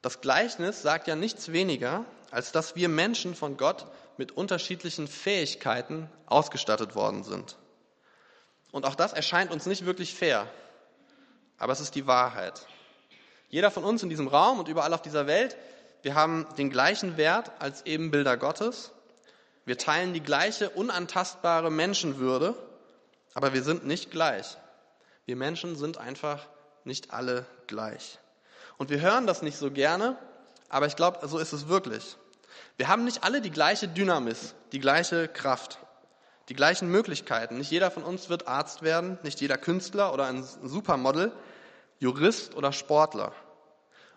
Das 0.00 0.20
Gleichnis 0.20 0.80
sagt 0.82 1.06
ja 1.06 1.16
nichts 1.16 1.52
weniger, 1.52 2.04
als 2.30 2.52
dass 2.52 2.76
wir 2.76 2.88
Menschen 2.88 3.34
von 3.34 3.56
Gott 3.56 3.86
mit 4.16 4.32
unterschiedlichen 4.32 5.08
Fähigkeiten 5.08 6.08
ausgestattet 6.26 6.94
worden 6.94 7.24
sind. 7.24 7.56
Und 8.70 8.86
auch 8.86 8.94
das 8.94 9.12
erscheint 9.12 9.50
uns 9.50 9.66
nicht 9.66 9.84
wirklich 9.84 10.14
fair, 10.14 10.46
aber 11.58 11.72
es 11.72 11.80
ist 11.80 11.94
die 11.94 12.06
Wahrheit. 12.06 12.66
Jeder 13.50 13.70
von 13.70 13.84
uns 13.84 14.02
in 14.02 14.08
diesem 14.08 14.28
Raum 14.28 14.58
und 14.60 14.68
überall 14.68 14.94
auf 14.94 15.02
dieser 15.02 15.26
Welt 15.26 15.56
wir 16.02 16.14
haben 16.14 16.46
den 16.56 16.70
gleichen 16.70 17.16
Wert 17.16 17.50
als 17.58 17.84
Ebenbilder 17.84 18.36
Gottes. 18.36 18.92
Wir 19.64 19.78
teilen 19.78 20.12
die 20.12 20.22
gleiche 20.22 20.70
unantastbare 20.70 21.70
Menschenwürde, 21.70 22.54
aber 23.34 23.52
wir 23.52 23.62
sind 23.62 23.86
nicht 23.86 24.10
gleich. 24.10 24.56
Wir 25.26 25.36
Menschen 25.36 25.76
sind 25.76 25.98
einfach 25.98 26.46
nicht 26.84 27.12
alle 27.12 27.44
gleich. 27.66 28.18
Und 28.78 28.90
wir 28.90 29.00
hören 29.00 29.26
das 29.26 29.42
nicht 29.42 29.58
so 29.58 29.70
gerne, 29.70 30.16
aber 30.68 30.86
ich 30.86 30.96
glaube, 30.96 31.26
so 31.26 31.38
ist 31.38 31.52
es 31.52 31.68
wirklich. 31.68 32.16
Wir 32.76 32.88
haben 32.88 33.04
nicht 33.04 33.24
alle 33.24 33.40
die 33.40 33.50
gleiche 33.50 33.88
Dynamis, 33.88 34.54
die 34.72 34.78
gleiche 34.78 35.28
Kraft, 35.28 35.78
die 36.48 36.54
gleichen 36.54 36.88
Möglichkeiten. 36.88 37.58
Nicht 37.58 37.70
jeder 37.70 37.90
von 37.90 38.04
uns 38.04 38.28
wird 38.28 38.46
Arzt 38.46 38.82
werden, 38.82 39.18
nicht 39.22 39.40
jeder 39.40 39.58
Künstler 39.58 40.14
oder 40.14 40.26
ein 40.26 40.42
Supermodel, 40.42 41.32
Jurist 41.98 42.54
oder 42.54 42.72
Sportler. 42.72 43.32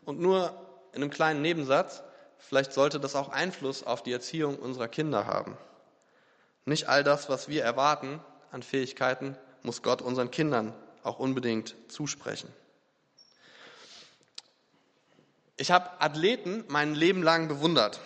Und 0.05 0.19
nur 0.19 0.55
in 0.93 1.01
einem 1.01 1.11
kleinen 1.11 1.41
Nebensatz, 1.41 2.03
vielleicht 2.37 2.73
sollte 2.73 2.99
das 2.99 3.15
auch 3.15 3.29
Einfluss 3.29 3.83
auf 3.83 4.03
die 4.03 4.11
Erziehung 4.11 4.57
unserer 4.57 4.87
Kinder 4.87 5.25
haben. 5.25 5.57
Nicht 6.65 6.89
all 6.89 7.03
das, 7.03 7.29
was 7.29 7.47
wir 7.47 7.63
erwarten 7.63 8.19
an 8.51 8.63
Fähigkeiten, 8.63 9.37
muss 9.63 9.81
Gott 9.81 10.01
unseren 10.01 10.31
Kindern 10.31 10.73
auch 11.03 11.19
unbedingt 11.19 11.75
zusprechen. 11.87 12.51
Ich 15.57 15.71
habe 15.71 16.01
Athleten 16.01 16.63
mein 16.67 16.95
Leben 16.95 17.23
lang 17.23 17.47
bewundert. 17.47 17.99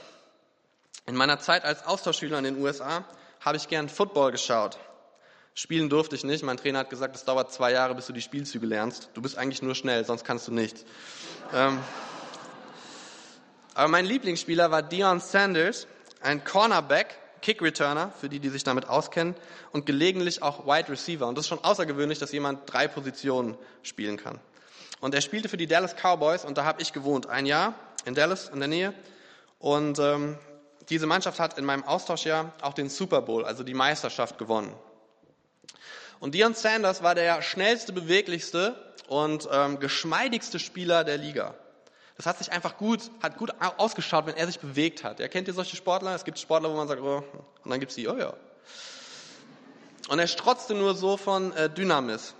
In 1.05 1.15
meiner 1.15 1.39
Zeit 1.39 1.63
als 1.63 1.85
Austauschschüler 1.85 2.37
in 2.37 2.43
den 2.43 2.61
USA 2.61 3.05
habe 3.39 3.57
ich 3.57 3.67
gern 3.67 3.89
Football 3.89 4.31
geschaut. 4.31 4.77
Spielen 5.53 5.89
durfte 5.89 6.15
ich 6.15 6.25
nicht. 6.25 6.43
Mein 6.43 6.57
Trainer 6.57 6.79
hat 6.79 6.89
gesagt, 6.89 7.15
es 7.15 7.23
dauert 7.23 7.53
zwei 7.53 7.71
Jahre, 7.71 7.95
bis 7.95 8.07
du 8.07 8.13
die 8.13 8.21
Spielzüge 8.21 8.65
lernst. 8.65 9.09
Du 9.13 9.21
bist 9.21 9.37
eigentlich 9.37 9.61
nur 9.61 9.75
schnell, 9.75 10.03
sonst 10.03 10.25
kannst 10.25 10.47
du 10.47 10.51
nichts. 10.51 10.83
Ähm, 11.53 11.79
aber 13.75 13.89
mein 13.89 14.05
Lieblingsspieler 14.05 14.71
war 14.71 14.81
Dion 14.81 15.19
Sanders, 15.19 15.85
ein 16.21 16.43
Cornerback, 16.43 17.19
Kick-Returner, 17.41 18.11
für 18.19 18.29
die, 18.29 18.39
die 18.39 18.49
sich 18.49 18.63
damit 18.63 18.87
auskennen, 18.87 19.35
und 19.71 19.85
gelegentlich 19.85 20.41
auch 20.41 20.65
Wide 20.65 20.89
Receiver. 20.89 21.27
Und 21.27 21.37
das 21.37 21.45
ist 21.45 21.49
schon 21.49 21.63
außergewöhnlich, 21.63 22.17
dass 22.17 22.31
jemand 22.31 22.61
drei 22.65 22.87
Positionen 22.87 23.57
spielen 23.83 24.17
kann. 24.17 24.39
Und 25.01 25.13
er 25.13 25.21
spielte 25.21 25.49
für 25.49 25.57
die 25.57 25.67
Dallas 25.67 25.93
Cowboys 25.95 26.45
und 26.45 26.57
da 26.57 26.63
habe 26.63 26.81
ich 26.81 26.93
gewohnt, 26.93 27.27
ein 27.27 27.45
Jahr 27.45 27.75
in 28.05 28.15
Dallas 28.15 28.49
in 28.49 28.59
der 28.59 28.69
Nähe. 28.69 28.93
Und 29.59 29.99
ähm, 29.99 30.37
diese 30.89 31.05
Mannschaft 31.05 31.39
hat 31.39 31.57
in 31.57 31.65
meinem 31.65 31.83
Austauschjahr 31.83 32.53
auch 32.61 32.73
den 32.73 32.89
Super 32.89 33.21
Bowl, 33.21 33.45
also 33.45 33.63
die 33.63 33.73
Meisterschaft, 33.73 34.37
gewonnen. 34.37 34.73
Und 36.19 36.33
Dion 36.33 36.53
Sanders 36.53 37.03
war 37.03 37.13
der 37.13 37.41
schnellste, 37.41 37.91
beweglichste 37.91 38.93
und 39.07 39.49
ähm, 39.51 39.79
geschmeidigste 39.79 40.59
Spieler 40.59 41.03
der 41.03 41.17
Liga. 41.17 41.55
Das 42.17 42.25
hat 42.25 42.37
sich 42.37 42.51
einfach 42.51 42.77
gut, 42.77 43.11
hat 43.21 43.37
gut 43.37 43.51
ausgeschaut, 43.59 44.25
wenn 44.25 44.37
er 44.37 44.47
sich 44.47 44.59
bewegt 44.59 45.03
hat. 45.03 45.19
Ja, 45.19 45.27
kennt 45.27 45.47
ihr 45.47 45.53
solche 45.53 45.75
Sportler? 45.75 46.15
Es 46.15 46.23
gibt 46.23 46.39
Sportler, 46.39 46.69
wo 46.69 46.75
man 46.75 46.87
sagt, 46.87 47.01
oh, 47.01 47.23
und 47.63 47.69
dann 47.69 47.79
gibt 47.79 47.91
es 47.91 47.95
die, 47.95 48.07
oh 48.07 48.17
ja. 48.17 48.33
Und 50.07 50.19
er 50.19 50.27
strotzte 50.27 50.75
nur 50.75 50.95
so 50.95 51.17
von 51.17 51.51
äh, 51.53 51.69
Dynamis. 51.69 52.33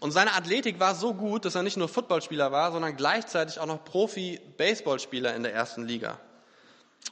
Und 0.00 0.12
seine 0.12 0.32
Athletik 0.32 0.80
war 0.80 0.94
so 0.94 1.12
gut, 1.12 1.44
dass 1.44 1.54
er 1.54 1.62
nicht 1.62 1.76
nur 1.76 1.88
Footballspieler 1.88 2.52
war, 2.52 2.72
sondern 2.72 2.96
gleichzeitig 2.96 3.60
auch 3.60 3.66
noch 3.66 3.84
Profi-Baseballspieler 3.84 5.34
in 5.34 5.42
der 5.42 5.52
ersten 5.52 5.86
Liga. 5.86 6.18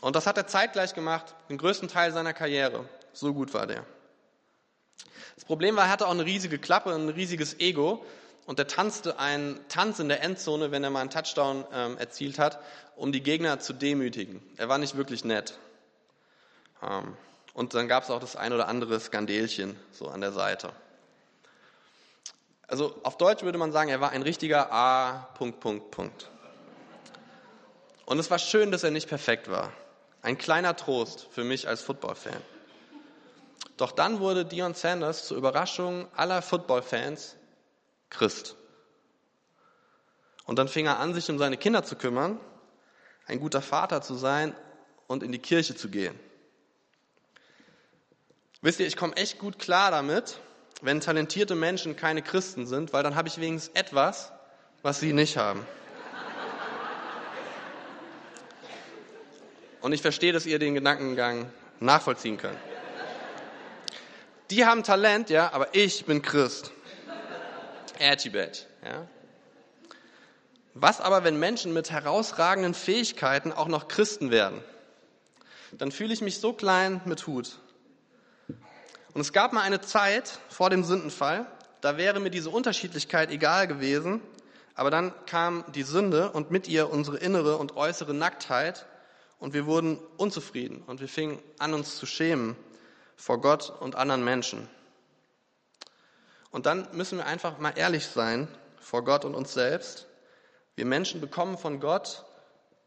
Und 0.00 0.16
das 0.16 0.26
hat 0.26 0.36
er 0.38 0.46
zeitgleich 0.46 0.94
gemacht, 0.94 1.34
den 1.50 1.58
größten 1.58 1.88
Teil 1.88 2.12
seiner 2.12 2.32
Karriere. 2.32 2.88
So 3.12 3.34
gut 3.34 3.52
war 3.52 3.66
der. 3.66 3.84
Das 5.34 5.44
Problem 5.44 5.76
war, 5.76 5.84
er 5.84 5.90
hatte 5.90 6.06
auch 6.06 6.12
eine 6.12 6.24
riesige 6.24 6.58
Klappe, 6.58 6.94
ein 6.94 7.10
riesiges 7.10 7.60
Ego 7.60 8.04
und 8.48 8.58
er 8.58 8.66
tanzte 8.66 9.18
einen 9.18 9.60
Tanz 9.68 9.98
in 9.98 10.08
der 10.08 10.22
Endzone, 10.22 10.70
wenn 10.70 10.82
er 10.82 10.88
mal 10.88 11.02
einen 11.02 11.10
Touchdown 11.10 11.66
ähm, 11.70 11.98
erzielt 11.98 12.38
hat, 12.38 12.58
um 12.96 13.12
die 13.12 13.22
Gegner 13.22 13.60
zu 13.60 13.74
demütigen. 13.74 14.40
Er 14.56 14.70
war 14.70 14.78
nicht 14.78 14.96
wirklich 14.96 15.22
nett. 15.22 15.58
Ähm, 16.82 17.14
und 17.52 17.74
dann 17.74 17.88
gab 17.88 18.04
es 18.04 18.10
auch 18.10 18.20
das 18.20 18.36
ein 18.36 18.54
oder 18.54 18.66
andere 18.66 18.98
Skandelchen 19.00 19.78
so 19.92 20.08
an 20.08 20.22
der 20.22 20.32
Seite. 20.32 20.72
Also 22.66 22.98
auf 23.02 23.18
Deutsch 23.18 23.42
würde 23.42 23.58
man 23.58 23.70
sagen, 23.70 23.90
er 23.90 24.00
war 24.00 24.12
ein 24.12 24.22
richtiger 24.22 24.72
A. 24.72 25.28
Punkt, 25.34 25.60
Punkt, 25.60 25.90
Punkt. 25.90 26.30
Und 28.06 28.18
es 28.18 28.30
war 28.30 28.38
schön, 28.38 28.72
dass 28.72 28.82
er 28.82 28.90
nicht 28.90 29.10
perfekt 29.10 29.50
war. 29.50 29.74
Ein 30.22 30.38
kleiner 30.38 30.74
Trost 30.74 31.28
für 31.32 31.44
mich 31.44 31.68
als 31.68 31.82
Football-Fan. 31.82 32.40
Doch 33.76 33.92
dann 33.92 34.20
wurde 34.20 34.46
Dion 34.46 34.72
Sanders 34.72 35.26
zur 35.26 35.36
Überraschung 35.36 36.08
aller 36.16 36.40
Football-Fans 36.40 37.36
Christ. 38.10 38.56
Und 40.44 40.58
dann 40.58 40.68
fing 40.68 40.86
er 40.86 40.98
an, 40.98 41.14
sich 41.14 41.28
um 41.30 41.38
seine 41.38 41.56
Kinder 41.56 41.84
zu 41.84 41.96
kümmern, 41.96 42.40
ein 43.26 43.40
guter 43.40 43.60
Vater 43.60 44.00
zu 44.00 44.14
sein 44.14 44.54
und 45.06 45.22
in 45.22 45.32
die 45.32 45.38
Kirche 45.38 45.76
zu 45.76 45.88
gehen. 45.90 46.18
Wisst 48.62 48.80
ihr, 48.80 48.86
ich 48.86 48.96
komme 48.96 49.16
echt 49.16 49.38
gut 49.38 49.58
klar 49.58 49.90
damit, 49.90 50.40
wenn 50.80 51.00
talentierte 51.00 51.54
Menschen 51.54 51.96
keine 51.96 52.22
Christen 52.22 52.66
sind, 52.66 52.92
weil 52.92 53.02
dann 53.02 53.14
habe 53.14 53.28
ich 53.28 53.40
wenigstens 53.40 53.74
etwas, 53.74 54.32
was 54.82 55.00
sie 55.00 55.12
nicht 55.12 55.36
haben. 55.36 55.66
Und 59.80 59.92
ich 59.92 60.02
verstehe, 60.02 60.32
dass 60.32 60.46
ihr 60.46 60.58
den 60.58 60.74
Gedankengang 60.74 61.52
nachvollziehen 61.78 62.36
könnt. 62.36 62.58
Die 64.50 64.64
haben 64.64 64.82
Talent, 64.82 65.30
ja, 65.30 65.52
aber 65.52 65.68
ich 65.74 66.04
bin 66.04 66.22
Christ. 66.22 66.72
Ertibet, 67.98 68.66
ja. 68.84 69.06
Was 70.74 71.00
aber, 71.00 71.24
wenn 71.24 71.38
Menschen 71.38 71.72
mit 71.72 71.90
herausragenden 71.90 72.74
Fähigkeiten 72.74 73.52
auch 73.52 73.68
noch 73.68 73.88
Christen 73.88 74.30
werden? 74.30 74.62
Dann 75.72 75.90
fühle 75.90 76.14
ich 76.14 76.20
mich 76.20 76.38
so 76.38 76.52
klein 76.52 77.00
mit 77.04 77.26
Hut. 77.26 77.58
Und 79.12 79.20
es 79.20 79.32
gab 79.32 79.52
mal 79.52 79.62
eine 79.62 79.80
Zeit 79.80 80.38
vor 80.48 80.70
dem 80.70 80.84
Sündenfall, 80.84 81.46
da 81.80 81.96
wäre 81.96 82.20
mir 82.20 82.30
diese 82.30 82.50
Unterschiedlichkeit 82.50 83.30
egal 83.30 83.66
gewesen, 83.66 84.20
aber 84.74 84.90
dann 84.90 85.12
kam 85.26 85.64
die 85.74 85.82
Sünde 85.82 86.30
und 86.30 86.50
mit 86.50 86.68
ihr 86.68 86.90
unsere 86.90 87.18
innere 87.18 87.56
und 87.56 87.76
äußere 87.76 88.14
Nacktheit 88.14 88.86
und 89.38 89.54
wir 89.54 89.66
wurden 89.66 89.98
unzufrieden 90.16 90.82
und 90.86 91.00
wir 91.00 91.08
fingen 91.08 91.40
an, 91.58 91.74
uns 91.74 91.96
zu 91.96 92.06
schämen 92.06 92.56
vor 93.16 93.40
Gott 93.40 93.72
und 93.80 93.96
anderen 93.96 94.24
Menschen. 94.24 94.68
Und 96.50 96.66
dann 96.66 96.88
müssen 96.92 97.18
wir 97.18 97.26
einfach 97.26 97.58
mal 97.58 97.72
ehrlich 97.76 98.06
sein 98.06 98.48
vor 98.78 99.04
Gott 99.04 99.24
und 99.24 99.34
uns 99.34 99.52
selbst. 99.52 100.06
Wir 100.76 100.86
Menschen 100.86 101.20
bekommen 101.20 101.58
von 101.58 101.80
Gott 101.80 102.24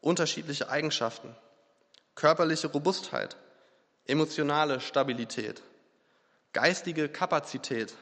unterschiedliche 0.01 0.69
Eigenschaften. 0.69 1.35
Körperliche 2.15 2.67
Robustheit, 2.67 3.37
emotionale 4.05 4.79
Stabilität, 4.79 5.61
geistige 6.53 7.07
Kapazität, 7.07 7.93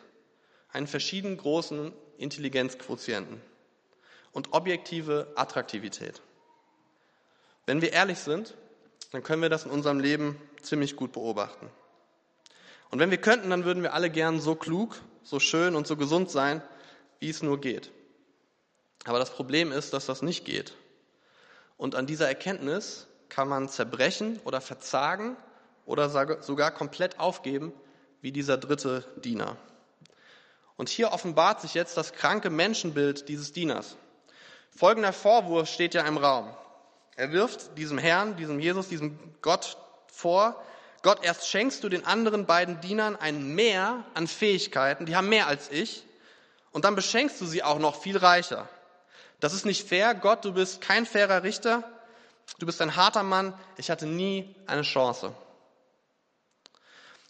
einen 0.72 0.88
verschieden 0.88 1.38
großen 1.38 1.94
Intelligenzquotienten 2.18 3.42
und 4.32 4.54
objektive 4.54 5.32
Attraktivität. 5.36 6.22
Wenn 7.66 7.82
wir 7.82 7.94
ehrlich 7.94 8.20
sind, 8.20 8.56
dann 9.12 9.24
können 9.24 9.42
wir 9.42 9.50
das 9.50 9.66
in 9.66 9.72
unserem 9.72 10.00
Leben 10.00 10.40
ziemlich 10.62 10.96
gut 10.96 11.12
beobachten. 11.12 11.70
Und 12.90 13.00
wenn 13.00 13.12
wir 13.12 13.20
könnten, 13.20 13.50
dann 13.50 13.66
würden 13.66 13.84
wir 13.84 13.94
alle 13.94 14.10
gern 14.10 14.40
so 14.40 14.56
klug, 14.56 15.00
so 15.30 15.40
schön 15.40 15.76
und 15.76 15.86
so 15.86 15.96
gesund 15.96 16.32
sein, 16.32 16.64
wie 17.20 17.30
es 17.30 17.44
nur 17.44 17.62
geht. 17.62 17.92
Aber 19.06 19.20
das 19.20 19.30
Problem 19.30 19.72
ist, 19.72 19.94
dass 19.94 20.08
das 20.08 20.22
nicht 20.22 20.44
geht. 20.44 20.74
Und 21.78 21.96
an 21.96 22.08
dieser 22.08 22.28
Erkenntnis 22.28 23.08
kann 23.30 23.48
man 23.48 23.70
zerbrechen 23.70 24.40
oder 24.44 24.60
verzagen 24.60 25.38
oder 25.86 26.10
sogar 26.42 26.72
komplett 26.72 27.20
aufgeben, 27.20 27.74
wie 28.22 28.32
dieser 28.32 28.58
dritte 28.58 29.06
Diener. 29.24 29.56
Und 30.78 30.90
hier 30.90 31.12
offenbart 31.12 31.62
sich 31.62 31.74
jetzt 31.74 31.96
das 31.96 32.14
kranke 32.14 32.50
Menschenbild 32.50 33.30
dieses 33.30 33.54
Dieners. 33.54 33.98
Folgender 34.76 35.14
Vorwurf 35.14 35.70
steht 35.70 35.94
ja 35.94 36.02
im 36.06 36.18
Raum. 36.18 36.50
Er 37.16 37.32
wirft 37.32 37.78
diesem 37.78 37.98
Herrn, 37.98 38.36
diesem 38.36 38.60
Jesus, 38.60 38.88
diesem 38.88 39.20
Gott 39.42 39.78
vor, 40.12 40.62
Gott, 41.02 41.24
erst 41.24 41.48
schenkst 41.48 41.84
du 41.84 41.90
den 41.90 42.06
anderen 42.06 42.46
beiden 42.46 42.82
Dienern 42.82 43.16
ein 43.16 43.56
Mehr 43.56 44.04
an 44.14 44.28
Fähigkeiten, 44.28 45.06
die 45.06 45.16
haben 45.16 45.30
mehr 45.30 45.48
als 45.48 45.70
ich, 45.72 46.04
und 46.72 46.86
dann 46.86 46.96
beschenkst 46.96 47.40
du 47.42 47.46
sie 47.46 47.64
auch 47.64 47.80
noch 47.80 48.02
viel 48.02 48.18
reicher. 48.18 48.68
Das 49.40 49.54
ist 49.54 49.66
nicht 49.66 49.88
fair. 49.88 50.14
Gott, 50.14 50.46
du 50.46 50.54
bist 50.54 50.82
kein 50.82 51.06
fairer 51.06 51.44
Richter. 51.44 51.84
Du 52.60 52.66
bist 52.66 52.82
ein 52.82 52.96
harter 52.96 53.24
Mann. 53.24 53.54
Ich 53.78 53.90
hatte 53.90 54.06
nie 54.06 54.54
eine 54.68 54.82
Chance. 54.82 55.34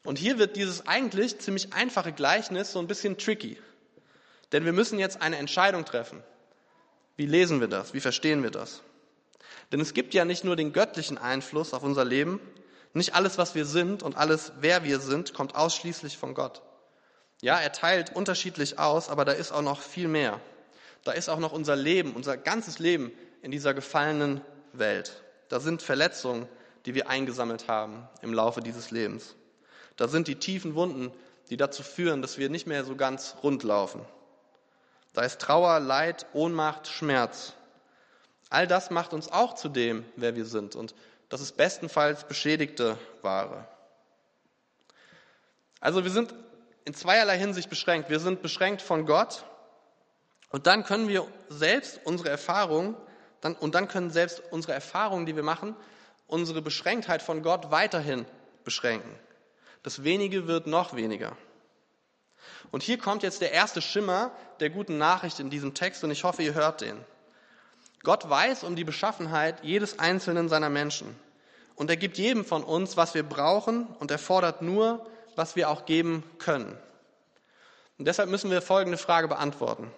Und 0.03 0.17
hier 0.17 0.39
wird 0.39 0.55
dieses 0.55 0.87
eigentlich 0.87 1.39
ziemlich 1.39 1.73
einfache 1.73 2.11
Gleichnis 2.11 2.71
so 2.71 2.79
ein 2.79 2.87
bisschen 2.87 3.17
tricky. 3.17 3.61
Denn 4.51 4.65
wir 4.65 4.73
müssen 4.73 4.97
jetzt 4.97 5.21
eine 5.21 5.37
Entscheidung 5.37 5.85
treffen. 5.85 6.23
Wie 7.15 7.27
lesen 7.27 7.59
wir 7.59 7.67
das? 7.67 7.93
Wie 7.93 7.99
verstehen 7.99 8.43
wir 8.43 8.51
das? 8.51 8.81
Denn 9.71 9.79
es 9.79 9.93
gibt 9.93 10.13
ja 10.13 10.25
nicht 10.25 10.43
nur 10.43 10.55
den 10.55 10.73
göttlichen 10.73 11.17
Einfluss 11.17 11.73
auf 11.73 11.83
unser 11.83 12.05
Leben, 12.05 12.39
nicht 12.93 13.15
alles, 13.15 13.37
was 13.37 13.55
wir 13.55 13.65
sind 13.65 14.03
und 14.03 14.17
alles, 14.17 14.51
wer 14.59 14.83
wir 14.83 14.99
sind, 14.99 15.33
kommt 15.33 15.55
ausschließlich 15.55 16.17
von 16.17 16.33
Gott. 16.33 16.61
Ja, 17.41 17.57
er 17.59 17.71
teilt 17.71 18.15
unterschiedlich 18.15 18.79
aus, 18.79 19.09
aber 19.09 19.25
da 19.25 19.31
ist 19.31 19.51
auch 19.51 19.61
noch 19.61 19.81
viel 19.81 20.07
mehr. 20.07 20.39
Da 21.03 21.13
ist 21.13 21.29
auch 21.29 21.39
noch 21.39 21.53
unser 21.53 21.75
Leben, 21.75 22.13
unser 22.13 22.35
ganzes 22.35 22.79
Leben 22.79 23.11
in 23.41 23.51
dieser 23.51 23.73
gefallenen 23.73 24.41
Welt. 24.73 25.23
Da 25.47 25.59
sind 25.59 25.81
Verletzungen, 25.81 26.47
die 26.85 26.95
wir 26.95 27.09
eingesammelt 27.09 27.67
haben 27.67 28.07
im 28.21 28.33
Laufe 28.33 28.61
dieses 28.61 28.91
Lebens. 28.91 29.35
Da 29.95 30.07
sind 30.07 30.27
die 30.27 30.35
tiefen 30.35 30.75
Wunden, 30.75 31.11
die 31.49 31.57
dazu 31.57 31.83
führen, 31.83 32.21
dass 32.21 32.37
wir 32.37 32.49
nicht 32.49 32.67
mehr 32.67 32.83
so 32.83 32.95
ganz 32.95 33.35
rund 33.43 33.63
laufen. 33.63 34.01
Da 35.13 35.23
ist 35.23 35.41
Trauer, 35.41 35.79
Leid, 35.79 36.25
Ohnmacht, 36.33 36.87
Schmerz. 36.87 37.53
All 38.49 38.67
das 38.67 38.91
macht 38.91 39.13
uns 39.13 39.31
auch 39.31 39.55
zu 39.55 39.69
dem, 39.69 40.05
wer 40.15 40.35
wir 40.35 40.45
sind. 40.45 40.75
Und 40.75 40.93
das 41.29 41.41
ist 41.41 41.57
bestenfalls 41.57 42.25
beschädigte 42.25 42.97
Ware. 43.21 43.67
Also 45.79 46.03
wir 46.03 46.11
sind 46.11 46.33
in 46.85 46.93
zweierlei 46.93 47.37
Hinsicht 47.37 47.69
beschränkt. 47.69 48.09
Wir 48.09 48.19
sind 48.19 48.41
beschränkt 48.41 48.81
von 48.81 49.05
Gott 49.05 49.45
und 50.49 50.67
dann 50.67 50.83
können 50.83 51.07
wir 51.07 51.27
selbst 51.49 52.01
unsere 52.03 52.29
Erfahrungen 52.29 52.97
dann, 53.41 53.55
und 53.55 53.75
dann 53.75 53.87
können 53.87 54.09
selbst 54.09 54.41
unsere 54.51 54.73
Erfahrungen, 54.73 55.25
die 55.25 55.35
wir 55.35 55.43
machen, 55.43 55.75
unsere 56.27 56.61
Beschränktheit 56.61 57.21
von 57.21 57.41
Gott 57.41 57.71
weiterhin 57.71 58.25
beschränken. 58.63 59.17
Das 59.83 60.03
Wenige 60.03 60.47
wird 60.47 60.67
noch 60.67 60.95
weniger. 60.95 61.37
Und 62.71 62.83
hier 62.83 62.97
kommt 62.97 63.23
jetzt 63.23 63.41
der 63.41 63.51
erste 63.51 63.81
Schimmer 63.81 64.31
der 64.59 64.69
guten 64.69 64.97
Nachricht 64.97 65.39
in 65.39 65.49
diesem 65.49 65.73
Text 65.73 66.03
und 66.03 66.11
ich 66.11 66.23
hoffe, 66.23 66.43
ihr 66.43 66.53
hört 66.53 66.81
den. 66.81 66.97
Gott 68.03 68.29
weiß 68.29 68.63
um 68.63 68.75
die 68.75 68.83
Beschaffenheit 68.83 69.63
jedes 69.63 69.99
einzelnen 69.99 70.49
seiner 70.49 70.69
Menschen. 70.69 71.15
Und 71.75 71.89
er 71.89 71.97
gibt 71.97 72.17
jedem 72.17 72.45
von 72.45 72.63
uns, 72.63 72.97
was 72.97 73.13
wir 73.13 73.23
brauchen, 73.23 73.87
und 73.99 74.11
er 74.11 74.19
fordert 74.19 74.61
nur, 74.61 75.05
was 75.35 75.55
wir 75.55 75.69
auch 75.69 75.85
geben 75.85 76.23
können. 76.37 76.77
Und 77.97 78.05
deshalb 78.05 78.29
müssen 78.29 78.51
wir 78.51 78.61
folgende 78.61 78.97
Frage 78.97 79.27
beantworten. 79.27 79.91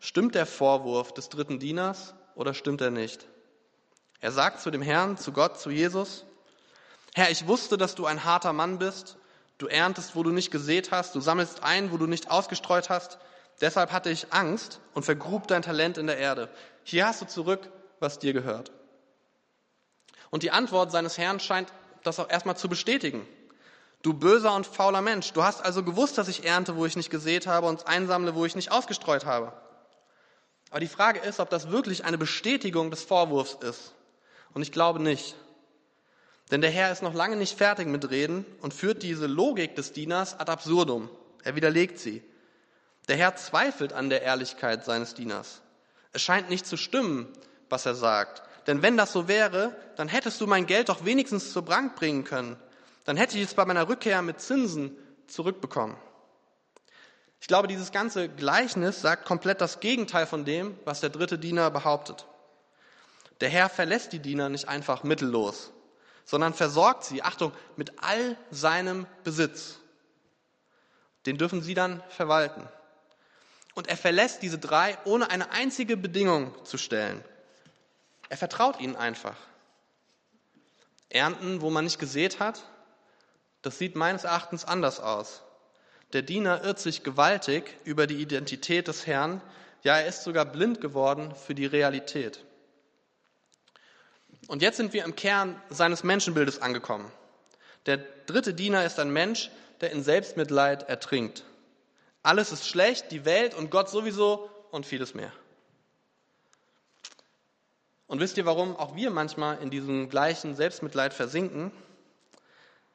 Stimmt 0.00 0.34
der 0.34 0.46
Vorwurf 0.46 1.12
des 1.12 1.28
dritten 1.28 1.58
Dieners 1.58 2.14
oder 2.34 2.54
stimmt 2.54 2.80
er 2.80 2.90
nicht? 2.90 3.26
Er 4.20 4.32
sagt 4.32 4.60
zu 4.60 4.70
dem 4.70 4.82
Herrn, 4.82 5.16
zu 5.16 5.32
Gott, 5.32 5.58
zu 5.60 5.70
Jesus, 5.70 6.24
Herr, 7.14 7.30
ich 7.30 7.46
wusste, 7.46 7.76
dass 7.76 7.94
du 7.94 8.06
ein 8.06 8.24
harter 8.24 8.54
Mann 8.54 8.78
bist. 8.78 9.16
Du 9.58 9.66
erntest, 9.66 10.16
wo 10.16 10.22
du 10.22 10.30
nicht 10.30 10.50
gesät 10.50 10.90
hast. 10.92 11.14
Du 11.14 11.20
sammelst 11.20 11.62
ein, 11.62 11.92
wo 11.92 11.98
du 11.98 12.06
nicht 12.06 12.30
ausgestreut 12.30 12.88
hast. 12.88 13.18
Deshalb 13.62 13.92
hatte 13.92 14.10
ich 14.10 14.32
Angst 14.32 14.80
und 14.92 15.04
vergrub 15.04 15.46
dein 15.46 15.62
Talent 15.62 15.96
in 15.96 16.08
der 16.08 16.18
Erde. 16.18 16.50
Hier 16.82 17.06
hast 17.06 17.22
du 17.22 17.26
zurück, 17.26 17.70
was 18.00 18.18
dir 18.18 18.32
gehört. 18.32 18.72
Und 20.30 20.42
die 20.42 20.50
Antwort 20.50 20.90
seines 20.90 21.16
Herrn 21.16 21.38
scheint 21.38 21.72
das 22.02 22.18
auch 22.18 22.28
erstmal 22.28 22.56
zu 22.56 22.68
bestätigen. 22.68 23.26
Du 24.02 24.14
böser 24.14 24.52
und 24.56 24.66
fauler 24.66 25.00
Mensch, 25.00 25.32
du 25.32 25.44
hast 25.44 25.64
also 25.64 25.84
gewusst, 25.84 26.18
dass 26.18 26.26
ich 26.26 26.44
ernte, 26.44 26.76
wo 26.76 26.86
ich 26.86 26.96
nicht 26.96 27.10
gesät 27.10 27.46
habe 27.46 27.68
und 27.68 27.86
einsammle, 27.86 28.34
wo 28.34 28.44
ich 28.44 28.56
nicht 28.56 28.72
ausgestreut 28.72 29.26
habe. 29.26 29.52
Aber 30.70 30.80
die 30.80 30.88
Frage 30.88 31.20
ist, 31.20 31.38
ob 31.38 31.48
das 31.48 31.70
wirklich 31.70 32.04
eine 32.04 32.18
Bestätigung 32.18 32.90
des 32.90 33.04
Vorwurfs 33.04 33.56
ist. 33.62 33.94
Und 34.54 34.62
ich 34.62 34.72
glaube 34.72 35.00
nicht. 35.00 35.36
Denn 36.50 36.62
der 36.62 36.70
Herr 36.70 36.90
ist 36.90 37.02
noch 37.02 37.14
lange 37.14 37.36
nicht 37.36 37.56
fertig 37.56 37.86
mit 37.86 38.10
Reden 38.10 38.44
und 38.60 38.74
führt 38.74 39.04
diese 39.04 39.28
Logik 39.28 39.76
des 39.76 39.92
Dieners 39.92 40.40
ad 40.40 40.50
absurdum. 40.50 41.08
Er 41.44 41.54
widerlegt 41.54 42.00
sie. 42.00 42.24
Der 43.08 43.16
Herr 43.16 43.36
zweifelt 43.36 43.92
an 43.92 44.10
der 44.10 44.22
Ehrlichkeit 44.22 44.84
seines 44.84 45.14
Dieners. 45.14 45.60
Es 46.12 46.22
scheint 46.22 46.50
nicht 46.50 46.66
zu 46.66 46.76
stimmen, 46.76 47.28
was 47.68 47.86
er 47.86 47.94
sagt. 47.94 48.42
Denn 48.66 48.82
wenn 48.82 48.96
das 48.96 49.12
so 49.12 49.28
wäre, 49.28 49.74
dann 49.96 50.08
hättest 50.08 50.40
du 50.40 50.46
mein 50.46 50.66
Geld 50.66 50.88
doch 50.88 51.04
wenigstens 51.04 51.52
zur 51.52 51.64
Bank 51.64 51.96
bringen 51.96 52.24
können. 52.24 52.56
Dann 53.04 53.16
hätte 53.16 53.36
ich 53.36 53.44
es 53.44 53.54
bei 53.54 53.64
meiner 53.64 53.88
Rückkehr 53.88 54.22
mit 54.22 54.40
Zinsen 54.40 54.96
zurückbekommen. 55.26 55.96
Ich 57.40 57.48
glaube, 57.48 57.66
dieses 57.66 57.90
ganze 57.90 58.28
Gleichnis 58.28 59.00
sagt 59.00 59.24
komplett 59.24 59.60
das 59.60 59.80
Gegenteil 59.80 60.26
von 60.26 60.44
dem, 60.44 60.78
was 60.84 61.00
der 61.00 61.10
dritte 61.10 61.40
Diener 61.40 61.72
behauptet. 61.72 62.26
Der 63.40 63.48
Herr 63.48 63.68
verlässt 63.68 64.12
die 64.12 64.20
Diener 64.20 64.48
nicht 64.48 64.68
einfach 64.68 65.02
mittellos, 65.02 65.72
sondern 66.24 66.54
versorgt 66.54 67.02
sie, 67.02 67.24
Achtung, 67.24 67.50
mit 67.74 67.94
all 68.00 68.36
seinem 68.52 69.08
Besitz. 69.24 69.80
Den 71.26 71.36
dürfen 71.36 71.62
sie 71.62 71.74
dann 71.74 72.00
verwalten. 72.08 72.68
Und 73.74 73.88
er 73.88 73.96
verlässt 73.96 74.42
diese 74.42 74.58
drei, 74.58 74.98
ohne 75.04 75.30
eine 75.30 75.50
einzige 75.50 75.96
Bedingung 75.96 76.52
zu 76.64 76.76
stellen. 76.78 77.24
Er 78.28 78.36
vertraut 78.36 78.80
ihnen 78.80 78.96
einfach. 78.96 79.36
Ernten, 81.08 81.60
wo 81.60 81.70
man 81.70 81.84
nicht 81.84 81.98
gesät 81.98 82.40
hat, 82.40 82.62
das 83.62 83.78
sieht 83.78 83.96
meines 83.96 84.24
Erachtens 84.24 84.64
anders 84.64 85.00
aus. 85.00 85.42
Der 86.12 86.22
Diener 86.22 86.62
irrt 86.64 86.78
sich 86.78 87.02
gewaltig 87.02 87.76
über 87.84 88.06
die 88.06 88.20
Identität 88.20 88.88
des 88.88 89.06
Herrn, 89.06 89.40
ja, 89.82 89.98
er 89.98 90.06
ist 90.06 90.22
sogar 90.22 90.44
blind 90.44 90.80
geworden 90.80 91.34
für 91.34 91.54
die 91.54 91.66
Realität. 91.66 92.44
Und 94.46 94.62
jetzt 94.62 94.76
sind 94.76 94.92
wir 94.92 95.04
im 95.04 95.16
Kern 95.16 95.60
seines 95.70 96.04
Menschenbildes 96.04 96.60
angekommen. 96.60 97.10
Der 97.86 97.98
dritte 98.26 98.54
Diener 98.54 98.84
ist 98.84 98.98
ein 98.98 99.12
Mensch, 99.12 99.50
der 99.80 99.90
in 99.90 100.04
Selbstmitleid 100.04 100.88
ertrinkt. 100.88 101.44
Alles 102.22 102.52
ist 102.52 102.68
schlecht, 102.68 103.10
die 103.10 103.24
Welt 103.24 103.54
und 103.54 103.70
Gott 103.70 103.90
sowieso 103.90 104.48
und 104.70 104.86
vieles 104.86 105.14
mehr. 105.14 105.32
Und 108.06 108.20
wisst 108.20 108.36
ihr, 108.36 108.46
warum 108.46 108.76
auch 108.76 108.94
wir 108.94 109.10
manchmal 109.10 109.60
in 109.62 109.70
diesem 109.70 110.08
gleichen 110.08 110.54
Selbstmitleid 110.54 111.14
versinken? 111.14 111.72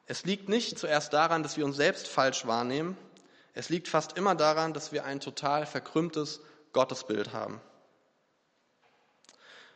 Es 0.06 0.24
liegt 0.24 0.48
nicht 0.48 0.78
zuerst 0.80 1.12
daran, 1.12 1.44
dass 1.44 1.58
wir 1.58 1.66
uns 1.66 1.76
selbst 1.76 2.08
falsch 2.08 2.46
wahrnehmen. 2.46 2.96
Es 3.54 3.70
liegt 3.70 3.88
fast 3.88 4.18
immer 4.18 4.36
daran, 4.36 4.74
dass 4.74 4.92
wir 4.92 5.04
ein 5.06 5.20
total 5.20 5.66
verkrümmtes 5.66 6.40
Gottesbild 6.72 7.34
haben. 7.34 7.60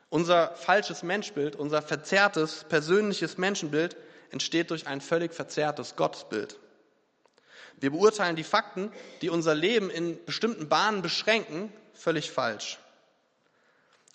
Unser 0.09 0.55
falsches 0.55 1.03
Menschbild, 1.03 1.55
unser 1.55 1.81
verzerrtes 1.81 2.65
persönliches 2.65 3.37
Menschenbild 3.37 3.97
entsteht 4.29 4.69
durch 4.69 4.87
ein 4.87 5.01
völlig 5.01 5.33
verzerrtes 5.33 5.95
Gottesbild. 5.95 6.59
Wir 7.81 7.89
beurteilen 7.89 8.35
die 8.35 8.43
Fakten, 8.43 8.91
die 9.21 9.29
unser 9.29 9.55
Leben 9.55 9.89
in 9.89 10.23
bestimmten 10.25 10.69
Bahnen 10.69 11.01
beschränken, 11.01 11.73
völlig 11.95 12.31
falsch. 12.31 12.77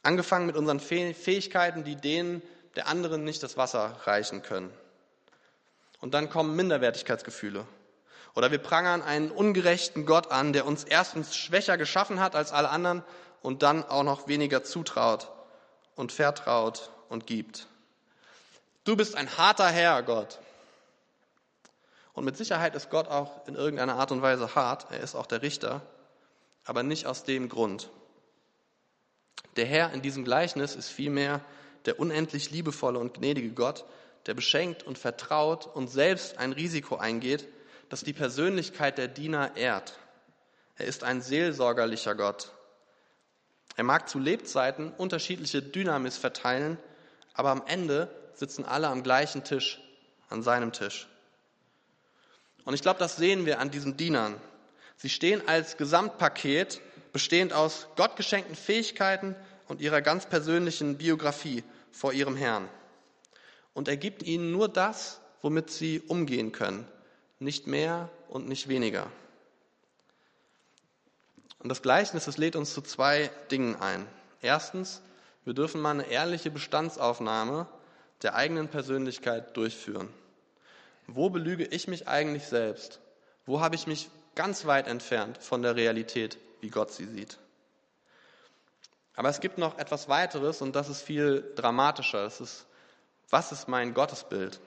Angefangen 0.05 0.47
mit 0.47 0.57
unseren 0.57 0.79
Fähigkeiten, 0.79 1.83
die 1.83 1.97
denen 1.97 2.43
der 2.77 2.87
anderen 2.87 3.25
nicht 3.25 3.43
das 3.43 3.57
Wasser 3.57 3.99
reichen 4.05 4.43
können. 4.43 4.73
Und 6.01 6.15
dann 6.15 6.31
kommen 6.31 6.55
Minderwertigkeitsgefühle. 6.55 7.67
Oder 8.37 8.53
wir 8.53 8.59
prangern 8.59 9.03
einen 9.03 9.33
ungerechten 9.33 10.07
Gott 10.07 10.31
an, 10.31 10.53
der 10.53 10.65
uns 10.65 10.85
erstens 10.85 11.35
schwächer 11.35 11.77
geschaffen 11.77 12.21
hat 12.21 12.37
als 12.37 12.53
alle 12.53 12.69
anderen 12.69 13.03
und 13.43 13.65
dann 13.65 13.83
auch 13.83 14.05
noch 14.05 14.29
weniger 14.29 14.63
zutraut 14.63 15.33
und 15.97 16.13
vertraut 16.13 16.91
und 17.09 17.27
gibt. 17.27 17.67
Du 18.85 18.95
bist 18.95 19.17
ein 19.17 19.37
harter 19.37 19.69
Herr, 19.69 20.05
Gott. 20.05 20.39
Und 22.17 22.25
mit 22.25 22.39
Sicherheit 22.39 22.75
ist 22.75 22.89
Gott 22.89 23.09
auch 23.09 23.47
in 23.47 23.57
irgendeiner 23.57 23.97
Art 23.97 24.11
und 24.11 24.23
Weise 24.23 24.55
hart. 24.55 24.87
Er 24.91 25.01
ist 25.01 25.15
auch 25.15 25.27
der 25.27 25.43
Richter, 25.43 25.83
aber 26.65 26.83
nicht 26.83 27.07
aus 27.07 27.25
dem 27.25 27.51
Grund. 27.51 27.91
Der 29.57 29.67
Herr 29.67 29.93
in 29.93 30.01
diesem 30.01 30.25
Gleichnis 30.25 30.77
ist 30.77 30.89
vielmehr 30.89 31.43
der 31.85 32.01
unendlich 32.01 32.51
liebevolle 32.51 32.99
und 32.99 33.13
gnädige 33.13 33.51
Gott, 33.51 33.85
der 34.25 34.33
beschenkt 34.33 34.83
und 34.83 34.97
vertraut 34.97 35.67
und 35.67 35.89
selbst 35.89 36.39
ein 36.39 36.53
Risiko 36.53 36.97
eingeht, 36.97 37.47
das 37.91 38.01
die 38.01 38.15
Persönlichkeit 38.15 38.97
der 38.97 39.09
Diener 39.09 39.55
ehrt. 39.55 39.99
Er 40.79 40.87
ist 40.87 41.05
ein 41.05 41.21
seelsorgerlicher 41.21 42.15
Gott. 42.15 42.51
Er 43.77 43.85
mag 43.85 44.09
zu 44.09 44.19
Lebzeiten 44.19 44.91
unterschiedliche 44.91 45.61
Dynamis 45.61 46.17
verteilen, 46.17 46.79
aber 47.35 47.51
am 47.51 47.63
Ende 47.67 48.09
sitzen 48.33 48.65
alle 48.65 48.89
am 48.89 49.03
gleichen 49.03 49.45
Tisch, 49.45 49.83
an 50.31 50.43
seinem 50.43 50.73
Tisch. 50.73 51.09
Und 52.67 52.75
ich 52.75 52.83
glaube, 52.83 52.99
das 52.99 53.17
sehen 53.17 53.47
wir 53.47 53.61
an 53.61 53.71
diesen 53.71 53.97
Dienern. 53.97 54.39
Sie 54.97 55.09
stehen 55.09 55.47
als 55.47 55.77
Gesamtpaket, 55.77 56.81
bestehend 57.13 57.53
aus 57.53 57.87
gottgeschenkten 57.97 58.57
Fähigkeiten 58.57 59.37
und 59.69 59.81
ihrer 59.81 60.03
ganz 60.03 60.27
persönlichen 60.27 60.99
Biografie 60.99 61.63
vor 61.93 62.13
ihrem 62.13 62.37
Herrn. 62.37 62.69
Und 63.73 63.89
er 63.89 63.97
gibt 63.97 64.25
ihnen 64.25 64.51
nur 64.51 64.69
das, 64.69 65.21
womit 65.43 65.71
sie 65.71 66.01
umgehen 66.01 66.51
können, 66.51 66.89
nicht 67.39 67.69
mehr 67.69 68.11
und 68.29 68.49
nicht 68.49 68.69
weniger. 68.69 69.07
Und 71.61 71.69
das 71.69 71.83
Gleichnis, 71.83 72.25
das 72.25 72.37
lädt 72.37 72.57
uns 72.57 72.75
zu 72.75 72.83
zwei 72.83 73.31
Dingen 73.51 73.77
ein. 73.77 74.09
Erstens, 74.43 75.03
wir 75.45 75.55
dürfen 75.55 75.81
mal 75.81 75.93
eine 75.93 76.09
ehrliche 76.09 76.51
Bestandsaufnahme 76.51 77.69
der 78.23 78.35
eigenen 78.35 78.67
Persönlichkeit 78.69 79.57
durchführen. 79.57 80.09
Wo 81.07 81.31
belüge 81.31 81.65
ich 81.65 81.89
mich 81.89 82.09
eigentlich 82.09 82.47
selbst? 82.47 83.01
Wo 83.45 83.61
habe 83.61 83.75
ich 83.75 83.87
mich 83.87 84.09
ganz 84.35 84.67
weit 84.67 84.89
entfernt 84.89 85.39
von 85.39 85.63
der 85.63 85.77
Realität, 85.77 86.39
wie 86.61 86.71
Gott 86.71 86.93
sie 86.93 87.07
sieht? 87.07 87.39
Aber 89.15 89.31
es 89.31 89.41
gibt 89.41 89.57
noch 89.57 89.79
etwas 89.79 90.09
weiteres 90.09 90.61
und 90.61 90.77
das 90.77 90.89
ist 90.89 91.03
viel 91.03 91.53
dramatischer. 91.57 92.27
Es 92.27 92.41
ist, 92.41 92.67
was 93.31 93.51
ist 93.51 93.67
mein 93.67 93.95
Gottesbild? 93.95 94.61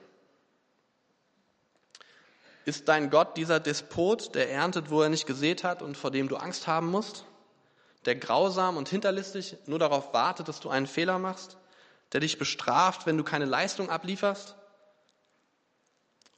Ist 2.65 2.87
dein 2.87 3.09
Gott 3.09 3.37
dieser 3.37 3.59
Despot, 3.59 4.33
der 4.35 4.51
erntet, 4.51 4.89
wo 4.89 5.01
er 5.01 5.09
nicht 5.09 5.27
gesät 5.27 5.63
hat 5.63 5.81
und 5.81 5.97
vor 5.97 6.11
dem 6.11 6.27
du 6.27 6.37
Angst 6.37 6.67
haben 6.67 6.87
musst? 6.87 7.25
Der 8.05 8.15
grausam 8.15 8.77
und 8.77 8.89
hinterlistig 8.89 9.57
nur 9.65 9.79
darauf 9.79 10.13
wartet, 10.13 10.47
dass 10.47 10.59
du 10.59 10.69
einen 10.69 10.87
Fehler 10.87 11.19
machst? 11.19 11.57
Der 12.11 12.21
dich 12.21 12.39
bestraft, 12.39 13.05
wenn 13.05 13.17
du 13.17 13.23
keine 13.23 13.45
Leistung 13.45 13.89
ablieferst? 13.89 14.55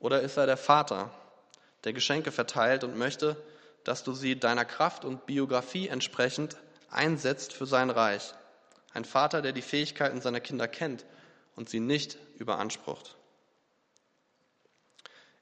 Oder 0.01 0.21
ist 0.21 0.35
er 0.35 0.47
der 0.47 0.57
Vater, 0.57 1.11
der 1.83 1.93
Geschenke 1.93 2.31
verteilt 2.31 2.83
und 2.83 2.97
möchte, 2.97 3.37
dass 3.83 4.03
du 4.03 4.13
sie 4.13 4.37
deiner 4.37 4.65
Kraft 4.65 5.05
und 5.05 5.25
Biografie 5.27 5.87
entsprechend 5.87 6.57
einsetzt 6.89 7.53
für 7.53 7.67
sein 7.67 7.91
Reich? 7.91 8.33
Ein 8.93 9.05
Vater, 9.05 9.41
der 9.41 9.53
die 9.53 9.61
Fähigkeiten 9.61 10.19
seiner 10.19 10.41
Kinder 10.41 10.67
kennt 10.67 11.05
und 11.55 11.69
sie 11.69 11.79
nicht 11.79 12.17
überansprucht. 12.37 13.15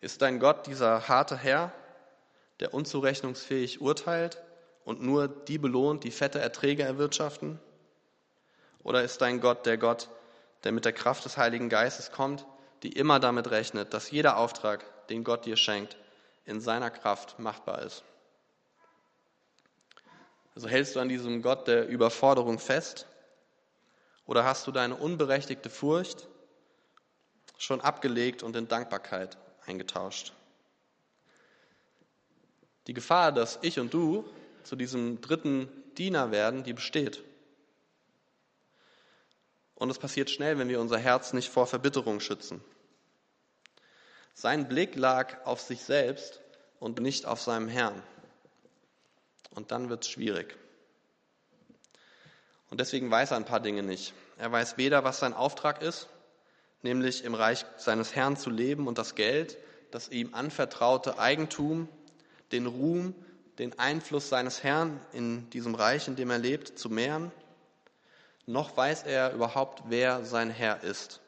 Ist 0.01 0.21
dein 0.21 0.39
Gott 0.39 0.67
dieser 0.67 1.07
harte 1.07 1.37
Herr, 1.37 1.71
der 2.59 2.73
unzurechnungsfähig 2.73 3.81
urteilt 3.81 4.41
und 4.83 5.01
nur 5.01 5.27
die 5.29 5.57
belohnt, 5.57 6.03
die 6.03 6.11
fette 6.11 6.39
Erträge 6.39 6.83
erwirtschaften? 6.83 7.59
Oder 8.83 9.03
ist 9.03 9.21
dein 9.21 9.39
Gott 9.39 9.65
der 9.65 9.77
Gott, 9.77 10.09
der 10.65 10.73
mit 10.73 10.83
der 10.83 10.93
Kraft 10.93 11.23
des 11.23 11.37
Heiligen 11.37 11.69
Geistes 11.69 12.11
kommt 12.11 12.45
die 12.83 12.93
immer 12.93 13.19
damit 13.19 13.51
rechnet, 13.51 13.93
dass 13.93 14.11
jeder 14.11 14.37
Auftrag, 14.37 14.85
den 15.07 15.23
Gott 15.23 15.45
dir 15.45 15.57
schenkt, 15.57 15.97
in 16.45 16.61
seiner 16.61 16.89
Kraft 16.89 17.39
machbar 17.39 17.81
ist. 17.81 18.03
Also 20.55 20.67
hältst 20.67 20.95
du 20.95 20.99
an 20.99 21.09
diesem 21.09 21.41
Gott 21.41 21.67
der 21.67 21.87
Überforderung 21.87 22.59
fest 22.59 23.07
oder 24.25 24.43
hast 24.43 24.67
du 24.67 24.71
deine 24.71 24.95
unberechtigte 24.95 25.69
Furcht 25.69 26.27
schon 27.57 27.81
abgelegt 27.81 28.43
und 28.43 28.55
in 28.55 28.67
Dankbarkeit 28.67 29.37
eingetauscht? 29.65 30.33
Die 32.87 32.93
Gefahr, 32.93 33.31
dass 33.31 33.59
ich 33.61 33.79
und 33.79 33.93
du 33.93 34.27
zu 34.63 34.75
diesem 34.75 35.21
dritten 35.21 35.69
Diener 35.97 36.31
werden, 36.31 36.63
die 36.63 36.73
besteht. 36.73 37.23
Und 39.79 39.89
es 39.89 39.97
passiert 39.97 40.29
schnell, 40.29 40.59
wenn 40.59 40.67
wir 40.67 40.81
unser 40.81 40.97
Herz 40.97 41.31
nicht 41.31 41.49
vor 41.49 41.65
Verbitterung 41.65 42.19
schützen. 42.19 42.61
Sein 44.33 44.67
Blick 44.67 44.95
lag 44.95 45.45
auf 45.45 45.61
sich 45.61 45.81
selbst 45.81 46.41
und 46.79 46.99
nicht 46.99 47.25
auf 47.25 47.41
seinem 47.41 47.69
Herrn. 47.69 48.03
Und 49.51 49.71
dann 49.71 49.89
wird 49.89 50.03
es 50.03 50.09
schwierig. 50.09 50.57
Und 52.69 52.79
deswegen 52.79 53.09
weiß 53.09 53.31
er 53.31 53.37
ein 53.37 53.45
paar 53.45 53.61
Dinge 53.61 53.81
nicht. 53.81 54.13
Er 54.37 54.51
weiß 54.51 54.77
weder, 54.77 55.03
was 55.05 55.19
sein 55.19 55.33
Auftrag 55.33 55.81
ist, 55.81 56.07
nämlich 56.81 57.23
im 57.23 57.33
Reich 57.33 57.65
seines 57.77 58.15
Herrn 58.15 58.37
zu 58.37 58.49
leben 58.49 58.85
und 58.87 58.97
das 58.97 59.15
Geld, 59.15 59.57
das 59.91 60.09
ihm 60.09 60.33
anvertraute 60.33 61.19
Eigentum, 61.19 61.87
den 62.51 62.65
Ruhm, 62.65 63.15
den 63.57 63.79
Einfluss 63.79 64.29
seines 64.29 64.61
Herrn 64.61 64.99
in 65.13 65.49
diesem 65.51 65.73
Reich, 65.73 66.07
in 66.07 66.15
dem 66.15 66.29
er 66.29 66.37
lebt, 66.37 66.77
zu 66.77 66.89
mehren 66.89 67.31
noch 68.49 68.75
weiß 68.75 69.03
er 69.03 69.33
überhaupt, 69.33 69.83
wer 69.85 70.25
sein 70.25 70.49
Herr 70.49 70.81
ist. 70.83 71.21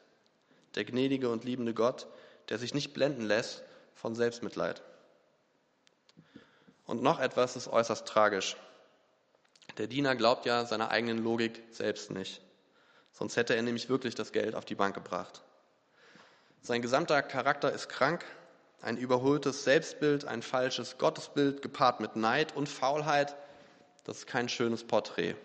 Der 0.74 0.84
gnädige 0.84 1.28
und 1.28 1.44
liebende 1.44 1.72
Gott, 1.72 2.08
der 2.48 2.58
sich 2.58 2.74
nicht 2.74 2.92
blenden 2.94 3.22
lässt 3.22 3.62
von 3.94 4.16
Selbstmitleid. 4.16 4.82
Und 6.84 7.00
noch 7.02 7.20
etwas 7.20 7.54
ist 7.54 7.68
äußerst 7.68 8.06
tragisch. 8.06 8.56
Der 9.78 9.86
Diener 9.86 10.16
glaubt 10.16 10.46
ja 10.46 10.64
seiner 10.64 10.90
eigenen 10.90 11.18
Logik 11.22 11.62
selbst 11.70 12.10
nicht. 12.10 12.42
Sonst 13.12 13.36
hätte 13.36 13.54
er 13.54 13.62
nämlich 13.62 13.88
wirklich 13.88 14.16
das 14.16 14.32
Geld 14.32 14.56
auf 14.56 14.64
die 14.64 14.74
Bank 14.74 14.94
gebracht. 14.94 15.42
Sein 16.60 16.82
gesamter 16.82 17.22
Charakter 17.22 17.70
ist 17.70 17.88
krank, 17.88 18.24
ein 18.80 18.96
überholtes 18.96 19.62
Selbstbild, 19.62 20.24
ein 20.24 20.42
falsches 20.42 20.98
Gottesbild 20.98 21.62
gepaart 21.62 22.00
mit 22.00 22.16
Neid 22.16 22.56
und 22.56 22.68
Faulheit. 22.68 23.36
Das 24.02 24.18
ist 24.18 24.26
kein 24.26 24.48
schönes 24.48 24.84
Porträt. 24.84 25.36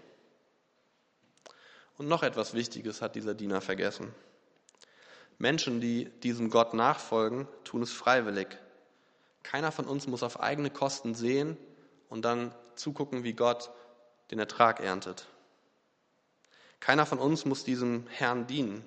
Und 1.98 2.08
noch 2.08 2.24
etwas 2.24 2.54
Wichtiges 2.54 3.02
hat 3.02 3.16
dieser 3.16 3.34
Diener 3.34 3.62
vergessen. 3.62 4.14
Menschen, 5.40 5.82
die 5.82 6.06
diesem 6.22 6.50
Gott 6.50 6.74
nachfolgen, 6.74 7.48
tun 7.64 7.82
es 7.82 7.92
freiwillig. 7.92 8.48
Keiner 9.44 9.72
von 9.72 9.86
uns 9.86 10.08
muss 10.08 10.24
auf 10.24 10.40
eigene 10.40 10.70
Kosten 10.70 11.16
sehen 11.16 11.58
und 12.10 12.24
dann 12.24 12.54
zugucken, 12.76 13.24
wie 13.24 13.34
Gott 13.34 13.72
den 14.32 14.40
Ertrag 14.40 14.80
erntet. 14.80 15.28
Keiner 16.80 17.06
von 17.06 17.20
uns 17.20 17.46
muss 17.46 17.64
diesem 17.64 18.06
Herrn 18.08 18.48
dienen. 18.48 18.84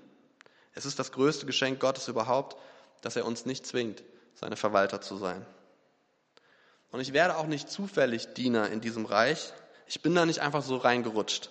Es 0.75 0.87
ist 0.87 0.99
das 0.99 1.13
größte 1.13 1.47
Geschenk 1.47 1.81
Gottes 1.81 2.09
überhaupt, 2.09 2.57
dass 3.01 3.17
er 3.17 3.27
uns 3.27 3.47
nicht 3.47 3.67
zwingt, 3.67 4.03
seine 4.35 4.57
Verwalter 4.57 5.01
zu 5.01 5.17
sein. 5.17 5.45
Und 6.93 7.01
ich 7.01 7.13
werde 7.13 7.37
auch 7.37 7.47
nicht 7.47 7.71
zufällig 7.71 8.35
Diener 8.35 8.71
in 8.71 8.81
diesem 8.81 9.07
Reich. 9.07 9.53
Ich 9.87 10.03
bin 10.03 10.15
da 10.15 10.27
nicht 10.27 10.41
einfach 10.41 10.63
so 10.63 10.77
reingerutscht. 10.77 11.51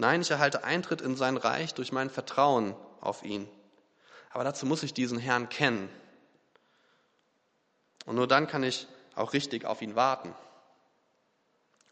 Nein, 0.00 0.22
ich 0.22 0.30
erhalte 0.30 0.62
Eintritt 0.62 1.00
in 1.00 1.16
sein 1.16 1.36
Reich 1.36 1.74
durch 1.74 1.90
mein 1.90 2.08
Vertrauen 2.08 2.76
auf 3.00 3.24
ihn. 3.24 3.48
Aber 4.30 4.44
dazu 4.44 4.64
muss 4.64 4.84
ich 4.84 4.94
diesen 4.94 5.18
Herrn 5.18 5.48
kennen. 5.48 5.90
Und 8.06 8.14
nur 8.14 8.28
dann 8.28 8.46
kann 8.46 8.62
ich 8.62 8.86
auch 9.16 9.32
richtig 9.32 9.64
auf 9.64 9.82
ihn 9.82 9.96
warten. 9.96 10.32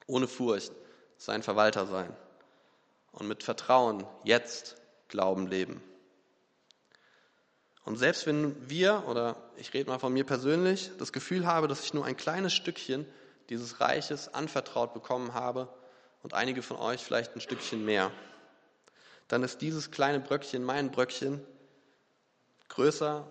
Ohne 0.07 0.29
Furcht 0.29 0.71
sein 1.16 1.42
Verwalter 1.42 1.87
sein. 1.87 2.14
Und 3.11 3.27
mit 3.27 3.42
Vertrauen 3.42 4.07
jetzt 4.23 4.77
Glauben 5.09 5.49
leben. 5.49 5.83
Und 7.85 7.97
selbst 7.97 8.27
wenn 8.27 8.71
wir, 8.71 9.05
oder 9.09 9.37
ich 9.57 9.75
rede 9.75 9.90
mal 9.90 9.99
von 9.99 10.12
mir 10.12 10.25
persönlich, 10.25 10.92
das 10.99 11.12
Gefühl 11.12 11.45
habe, 11.45 11.66
dass 11.66 11.85
ich 11.85 11.92
nur 11.92 12.05
ein 12.05 12.16
kleines 12.16 12.55
Stückchen 12.55 13.05
dieses 13.49 13.81
Reiches 13.81 14.33
anvertraut 14.33 14.95
bekommen 14.95 15.35
habe 15.35 15.69
und 16.22 16.35
einige 16.35 16.62
von 16.62 16.76
euch 16.76 17.02
vielleicht 17.02 17.35
ein 17.35 17.40
Stückchen 17.40 17.85
mehr, 17.85 18.11
dann 19.29 19.42
ist 19.42 19.61
dieses 19.61 19.90
kleine 19.90 20.20
Bröckchen, 20.20 20.62
mein 20.62 20.90
Bröckchen, 20.90 21.44
größer 22.68 23.26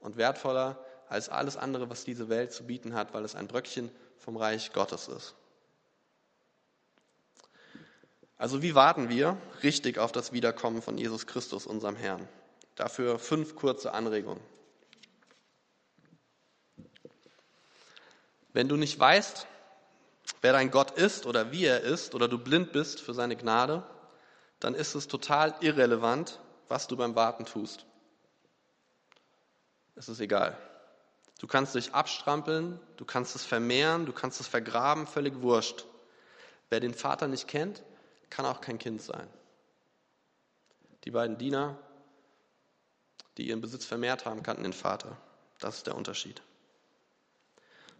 und 0.00 0.16
wertvoller 0.16 0.84
als 1.08 1.28
alles 1.28 1.56
andere, 1.56 1.90
was 1.90 2.04
diese 2.04 2.28
Welt 2.28 2.52
zu 2.52 2.64
bieten 2.64 2.94
hat, 2.94 3.12
weil 3.14 3.24
es 3.24 3.34
ein 3.34 3.48
Bröckchen 3.48 3.90
vom 4.18 4.36
Reich 4.36 4.72
Gottes 4.72 5.08
ist. 5.08 5.34
Also 8.36 8.62
wie 8.62 8.74
warten 8.74 9.08
wir 9.08 9.36
richtig 9.62 9.98
auf 9.98 10.12
das 10.12 10.32
Wiederkommen 10.32 10.80
von 10.80 10.96
Jesus 10.96 11.26
Christus, 11.26 11.66
unserem 11.66 11.96
Herrn? 11.96 12.26
Dafür 12.74 13.18
fünf 13.18 13.54
kurze 13.54 13.92
Anregungen. 13.92 14.42
Wenn 18.52 18.68
du 18.68 18.76
nicht 18.76 18.98
weißt, 18.98 19.46
wer 20.40 20.52
dein 20.52 20.70
Gott 20.70 20.92
ist 20.92 21.26
oder 21.26 21.52
wie 21.52 21.64
er 21.64 21.80
ist, 21.80 22.14
oder 22.14 22.28
du 22.28 22.38
blind 22.38 22.72
bist 22.72 23.00
für 23.00 23.14
seine 23.14 23.36
Gnade, 23.36 23.82
dann 24.58 24.74
ist 24.74 24.94
es 24.94 25.08
total 25.08 25.54
irrelevant, 25.60 26.38
was 26.68 26.86
du 26.86 26.96
beim 26.96 27.14
Warten 27.14 27.46
tust. 27.46 27.86
Es 29.96 30.08
ist 30.08 30.20
egal. 30.20 30.56
Du 31.40 31.46
kannst 31.46 31.74
dich 31.74 31.94
abstrampeln, 31.94 32.78
du 32.96 33.04
kannst 33.04 33.34
es 33.34 33.44
vermehren, 33.44 34.06
du 34.06 34.12
kannst 34.12 34.40
es 34.40 34.46
vergraben, 34.46 35.06
völlig 35.06 35.40
wurscht. 35.40 35.86
Wer 36.68 36.80
den 36.80 36.94
Vater 36.94 37.28
nicht 37.28 37.48
kennt, 37.48 37.82
kann 38.28 38.46
auch 38.46 38.60
kein 38.60 38.78
Kind 38.78 39.02
sein. 39.02 39.26
Die 41.04 41.10
beiden 41.10 41.38
Diener 41.38 41.78
die 43.40 43.48
ihren 43.48 43.62
Besitz 43.62 43.86
vermehrt 43.86 44.26
haben, 44.26 44.42
kannten 44.42 44.64
den 44.64 44.74
Vater. 44.74 45.16
Das 45.60 45.78
ist 45.78 45.86
der 45.86 45.94
Unterschied. 45.94 46.42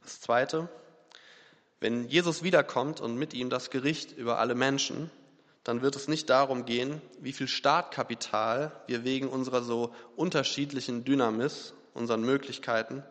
Das 0.02 0.20
Zweite, 0.20 0.68
wenn 1.80 2.08
Jesus 2.08 2.42
wiederkommt 2.42 3.00
und 3.00 3.16
mit 3.16 3.34
ihm 3.34 3.50
das 3.50 3.70
Gericht 3.70 4.12
über 4.12 4.38
alle 4.38 4.54
Menschen, 4.54 5.10
dann 5.64 5.82
wird 5.82 5.96
es 5.96 6.08
nicht 6.08 6.30
darum 6.30 6.64
gehen, 6.64 7.00
wie 7.20 7.32
viel 7.32 7.48
Startkapital 7.48 8.72
wir 8.86 9.04
wegen 9.04 9.28
unserer 9.28 9.62
so 9.62 9.94
unterschiedlichen 10.16 11.04
Dynamis, 11.04 11.74
unseren 11.94 12.22
Möglichkeiten, 12.22 13.02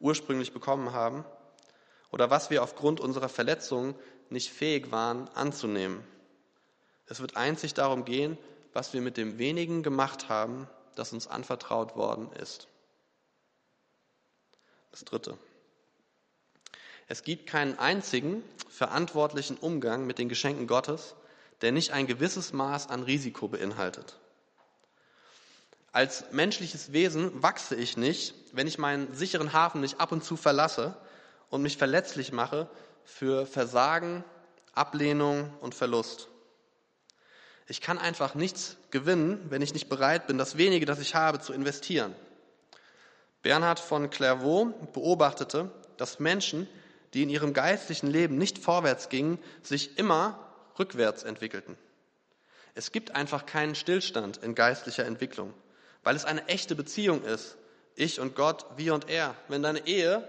ursprünglich 0.00 0.52
bekommen 0.52 0.92
haben 0.92 1.24
oder 2.10 2.30
was 2.30 2.50
wir 2.50 2.62
aufgrund 2.62 3.00
unserer 3.00 3.28
Verletzungen 3.28 3.94
nicht 4.30 4.50
fähig 4.52 4.92
waren 4.92 5.28
anzunehmen. 5.28 6.04
Es 7.06 7.20
wird 7.20 7.36
einzig 7.36 7.74
darum 7.74 8.04
gehen, 8.04 8.36
was 8.72 8.92
wir 8.92 9.00
mit 9.00 9.16
dem 9.16 9.38
wenigen 9.38 9.82
gemacht 9.82 10.28
haben, 10.28 10.68
das 10.94 11.12
uns 11.12 11.26
anvertraut 11.26 11.96
worden 11.96 12.30
ist. 12.32 12.68
Das 14.90 15.04
Dritte. 15.04 15.38
Es 17.08 17.22
gibt 17.22 17.46
keinen 17.46 17.78
einzigen 17.78 18.42
verantwortlichen 18.68 19.56
Umgang 19.56 20.06
mit 20.06 20.18
den 20.18 20.28
Geschenken 20.28 20.66
Gottes, 20.66 21.14
der 21.62 21.72
nicht 21.72 21.92
ein 21.92 22.06
gewisses 22.06 22.52
Maß 22.52 22.88
an 22.90 23.02
Risiko 23.02 23.48
beinhaltet. 23.48 24.18
Als 25.90 26.26
menschliches 26.32 26.92
Wesen 26.92 27.42
wachse 27.42 27.74
ich 27.74 27.96
nicht, 27.96 28.34
wenn 28.52 28.66
ich 28.66 28.76
meinen 28.76 29.12
sicheren 29.14 29.54
Hafen 29.54 29.80
nicht 29.80 30.00
ab 30.00 30.12
und 30.12 30.22
zu 30.22 30.36
verlasse 30.36 30.94
und 31.48 31.62
mich 31.62 31.78
verletzlich 31.78 32.30
mache 32.30 32.68
für 33.04 33.46
Versagen, 33.46 34.22
Ablehnung 34.74 35.52
und 35.60 35.74
Verlust. 35.74 36.28
Ich 37.66 37.80
kann 37.80 37.98
einfach 37.98 38.34
nichts 38.34 38.76
gewinnen, 38.90 39.46
wenn 39.48 39.62
ich 39.62 39.72
nicht 39.72 39.88
bereit 39.88 40.26
bin, 40.26 40.38
das 40.38 40.58
wenige, 40.58 40.86
das 40.86 41.00
ich 41.00 41.14
habe, 41.14 41.40
zu 41.40 41.52
investieren. 41.52 42.14
Bernhard 43.42 43.80
von 43.80 44.10
Clairvaux 44.10 44.74
beobachtete, 44.92 45.70
dass 45.96 46.20
Menschen, 46.20 46.68
die 47.14 47.22
in 47.22 47.30
ihrem 47.30 47.52
geistlichen 47.52 48.08
Leben 48.08 48.38
nicht 48.38 48.58
vorwärts 48.58 49.08
gingen, 49.08 49.38
sich 49.62 49.98
immer 49.98 50.38
rückwärts 50.78 51.22
entwickelten. 51.22 51.76
Es 52.74 52.92
gibt 52.92 53.14
einfach 53.14 53.46
keinen 53.46 53.74
Stillstand 53.74 54.36
in 54.38 54.54
geistlicher 54.54 55.04
Entwicklung, 55.04 55.52
weil 56.04 56.14
es 56.14 56.24
eine 56.24 56.46
echte 56.46 56.74
Beziehung 56.74 57.24
ist. 57.24 57.56
Ich 57.96 58.20
und 58.20 58.36
Gott, 58.36 58.66
wir 58.76 58.94
und 58.94 59.08
er. 59.08 59.34
Wenn 59.48 59.62
deine 59.62 59.86
Ehe 59.86 60.26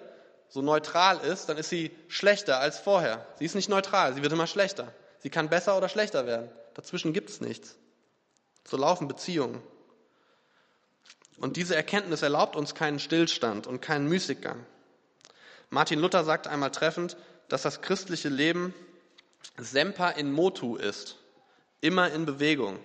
so 0.48 0.62
neutral 0.62 1.20
ist, 1.20 1.48
dann 1.48 1.58
ist 1.58 1.70
sie 1.70 1.92
schlechter 2.08 2.60
als 2.60 2.80
vorher. 2.80 3.26
Sie 3.38 3.46
ist 3.46 3.54
nicht 3.56 3.70
neutral, 3.70 4.16
sie 4.16 4.24
wird 4.24 4.34
immer 4.34 4.48
schlechter. 4.48 4.92
Sie 5.20 5.30
kann 5.30 5.50
besser 5.50 5.78
oder 5.78 5.90
schlechter 5.90 6.26
werden. 6.26 6.50
Dazwischen 6.74 7.14
gibt 7.14 7.30
es 7.30 7.42
nichts. 7.42 7.78
So 8.68 8.78
laufen 8.78 9.08
Beziehungen. 9.08 9.62
Und 11.38 11.56
diese 11.56 11.76
Erkenntnis 11.76 12.22
erlaubt 12.22 12.56
uns 12.56 12.76
keinen 12.76 13.00
Stillstand 13.00 13.68
und 13.68 13.82
keinen 13.82 14.08
Müßiggang. 14.08 14.66
Martin 15.70 16.00
Luther 16.00 16.24
sagt 16.24 16.48
einmal 16.48 16.72
treffend, 16.72 17.18
dass 17.48 17.64
das 17.64 17.82
christliche 17.82 18.30
Leben 18.30 18.74
semper 19.58 20.16
in 20.16 20.32
motu 20.32 20.76
ist, 20.76 21.18
immer 21.82 22.12
in 22.12 22.26
Bewegung. 22.26 22.80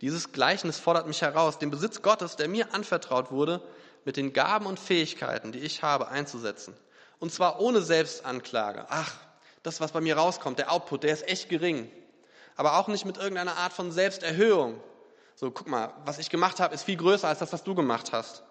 Dieses 0.00 0.32
Gleichnis 0.32 0.78
fordert 0.78 1.06
mich 1.06 1.22
heraus, 1.22 1.58
den 1.58 1.70
Besitz 1.70 2.02
Gottes, 2.02 2.36
der 2.36 2.48
mir 2.48 2.74
anvertraut 2.74 3.30
wurde, 3.30 3.62
mit 4.04 4.16
den 4.16 4.32
Gaben 4.32 4.66
und 4.66 4.78
Fähigkeiten, 4.78 5.52
die 5.52 5.60
ich 5.60 5.82
habe, 5.82 6.08
einzusetzen. 6.08 6.74
Und 7.18 7.32
zwar 7.32 7.60
ohne 7.60 7.80
Selbstanklage. 7.80 8.86
Ach, 8.88 9.14
das, 9.62 9.80
was 9.80 9.92
bei 9.92 10.00
mir 10.00 10.16
rauskommt, 10.16 10.58
der 10.58 10.70
Output, 10.70 11.02
der 11.02 11.14
ist 11.14 11.26
echt 11.26 11.48
gering 11.48 11.90
aber 12.56 12.78
auch 12.78 12.88
nicht 12.88 13.04
mit 13.04 13.18
irgendeiner 13.18 13.56
Art 13.56 13.72
von 13.72 13.92
Selbsterhöhung. 13.92 14.80
So, 15.34 15.50
guck 15.50 15.68
mal, 15.68 15.92
was 16.04 16.18
ich 16.18 16.30
gemacht 16.30 16.58
habe, 16.58 16.74
ist 16.74 16.84
viel 16.84 16.96
größer 16.96 17.28
als 17.28 17.38
das, 17.38 17.52
was 17.52 17.62
du 17.62 17.74
gemacht 17.74 18.12
hast. 18.12 18.42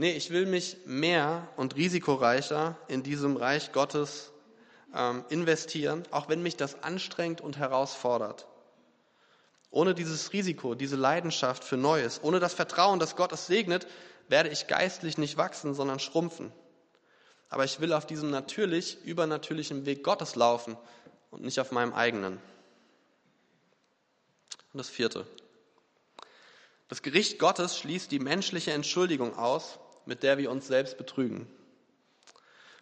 Nee, 0.00 0.12
ich 0.12 0.30
will 0.30 0.46
mich 0.46 0.78
mehr 0.86 1.46
und 1.58 1.76
risikoreicher 1.76 2.78
in 2.88 3.02
diesem 3.02 3.36
Reich 3.36 3.70
Gottes 3.70 4.32
ähm, 4.94 5.26
investieren, 5.28 6.04
auch 6.10 6.30
wenn 6.30 6.42
mich 6.42 6.56
das 6.56 6.82
anstrengt 6.82 7.42
und 7.42 7.58
herausfordert. 7.58 8.46
Ohne 9.70 9.94
dieses 9.94 10.32
Risiko, 10.32 10.74
diese 10.74 10.96
Leidenschaft 10.96 11.64
für 11.64 11.76
Neues, 11.76 12.18
ohne 12.22 12.40
das 12.40 12.54
Vertrauen, 12.54 12.98
dass 12.98 13.14
Gott 13.14 13.30
es 13.32 13.46
segnet, 13.46 13.86
werde 14.26 14.48
ich 14.48 14.68
geistlich 14.68 15.18
nicht 15.18 15.36
wachsen, 15.36 15.74
sondern 15.74 16.00
schrumpfen. 16.00 16.50
Aber 17.50 17.66
ich 17.66 17.80
will 17.80 17.92
auf 17.92 18.06
diesem 18.06 18.30
natürlich 18.30 19.04
übernatürlichen 19.04 19.84
Weg 19.84 20.02
Gottes 20.02 20.34
laufen 20.34 20.78
und 21.30 21.42
nicht 21.42 21.60
auf 21.60 21.72
meinem 21.72 21.92
eigenen. 21.92 22.38
Und 24.72 24.78
das 24.78 24.88
vierte. 24.88 25.26
Das 26.88 27.02
Gericht 27.02 27.38
Gottes 27.38 27.76
schließt 27.76 28.10
die 28.10 28.18
menschliche 28.18 28.72
Entschuldigung 28.72 29.36
aus, 29.36 29.78
mit 30.10 30.24
der 30.24 30.38
wir 30.38 30.50
uns 30.50 30.66
selbst 30.66 30.98
betrügen. 30.98 31.46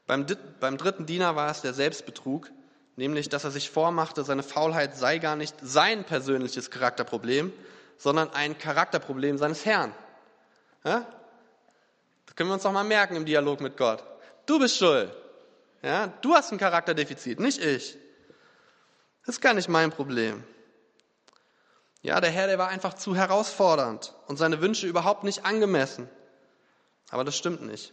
Beim, 0.07 0.25
beim 0.61 0.79
dritten 0.79 1.05
Diener 1.05 1.37
war 1.37 1.51
es 1.51 1.61
der 1.61 1.75
Selbstbetrug, 1.75 2.51
nämlich 2.97 3.29
dass 3.29 3.45
er 3.45 3.51
sich 3.51 3.69
vormachte, 3.69 4.25
seine 4.25 4.43
Faulheit 4.43 4.97
sei 4.97 5.19
gar 5.19 5.37
nicht 5.37 5.55
sein 5.61 6.05
persönliches 6.05 6.71
Charakterproblem, 6.71 7.53
sondern 7.99 8.33
ein 8.33 8.57
Charakterproblem 8.57 9.37
seines 9.37 9.67
Herrn. 9.67 9.93
Ja? 10.85 11.07
Das 12.25 12.35
können 12.35 12.49
wir 12.49 12.55
uns 12.55 12.63
doch 12.63 12.73
mal 12.73 12.83
merken 12.83 13.15
im 13.15 13.27
Dialog 13.27 13.61
mit 13.61 13.77
Gott. 13.77 14.03
Du 14.47 14.59
bist 14.59 14.79
schuld. 14.79 15.15
Ja, 15.83 16.07
du 16.23 16.35
hast 16.35 16.51
ein 16.51 16.59
Charakterdefizit, 16.59 17.41
nicht 17.41 17.63
ich. 17.63 17.99
Das 19.27 19.35
ist 19.35 19.41
gar 19.43 19.53
nicht 19.53 19.69
mein 19.69 19.91
Problem. 19.91 20.43
Ja, 22.01 22.23
der 22.23 22.31
Herr, 22.31 22.47
der 22.47 22.59
war 22.59 22.69
einfach 22.69 22.95
zu 22.95 23.15
herausfordernd 23.15 24.15
und 24.29 24.39
seine 24.39 24.63
Wünsche 24.63 24.87
überhaupt 24.87 25.25
nicht 25.25 25.45
angemessen. 25.45 26.09
Aber 27.11 27.25
das 27.25 27.37
stimmt 27.37 27.63
nicht. 27.63 27.93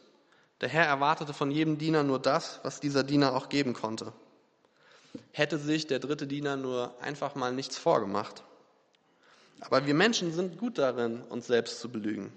Der 0.61 0.69
Herr 0.69 0.85
erwartete 0.85 1.33
von 1.33 1.51
jedem 1.51 1.77
Diener 1.77 2.03
nur 2.03 2.19
das, 2.19 2.59
was 2.63 2.79
dieser 2.79 3.03
Diener 3.03 3.35
auch 3.35 3.49
geben 3.49 3.73
konnte. 3.73 4.13
Hätte 5.31 5.57
sich 5.57 5.87
der 5.87 5.99
dritte 5.99 6.27
Diener 6.27 6.55
nur 6.55 6.95
einfach 7.01 7.35
mal 7.35 7.51
nichts 7.51 7.77
vorgemacht. 7.77 8.43
Aber 9.61 9.85
wir 9.85 9.93
Menschen 9.93 10.33
sind 10.33 10.57
gut 10.57 10.77
darin, 10.77 11.21
uns 11.23 11.47
selbst 11.47 11.79
zu 11.79 11.89
belügen. 11.89 12.31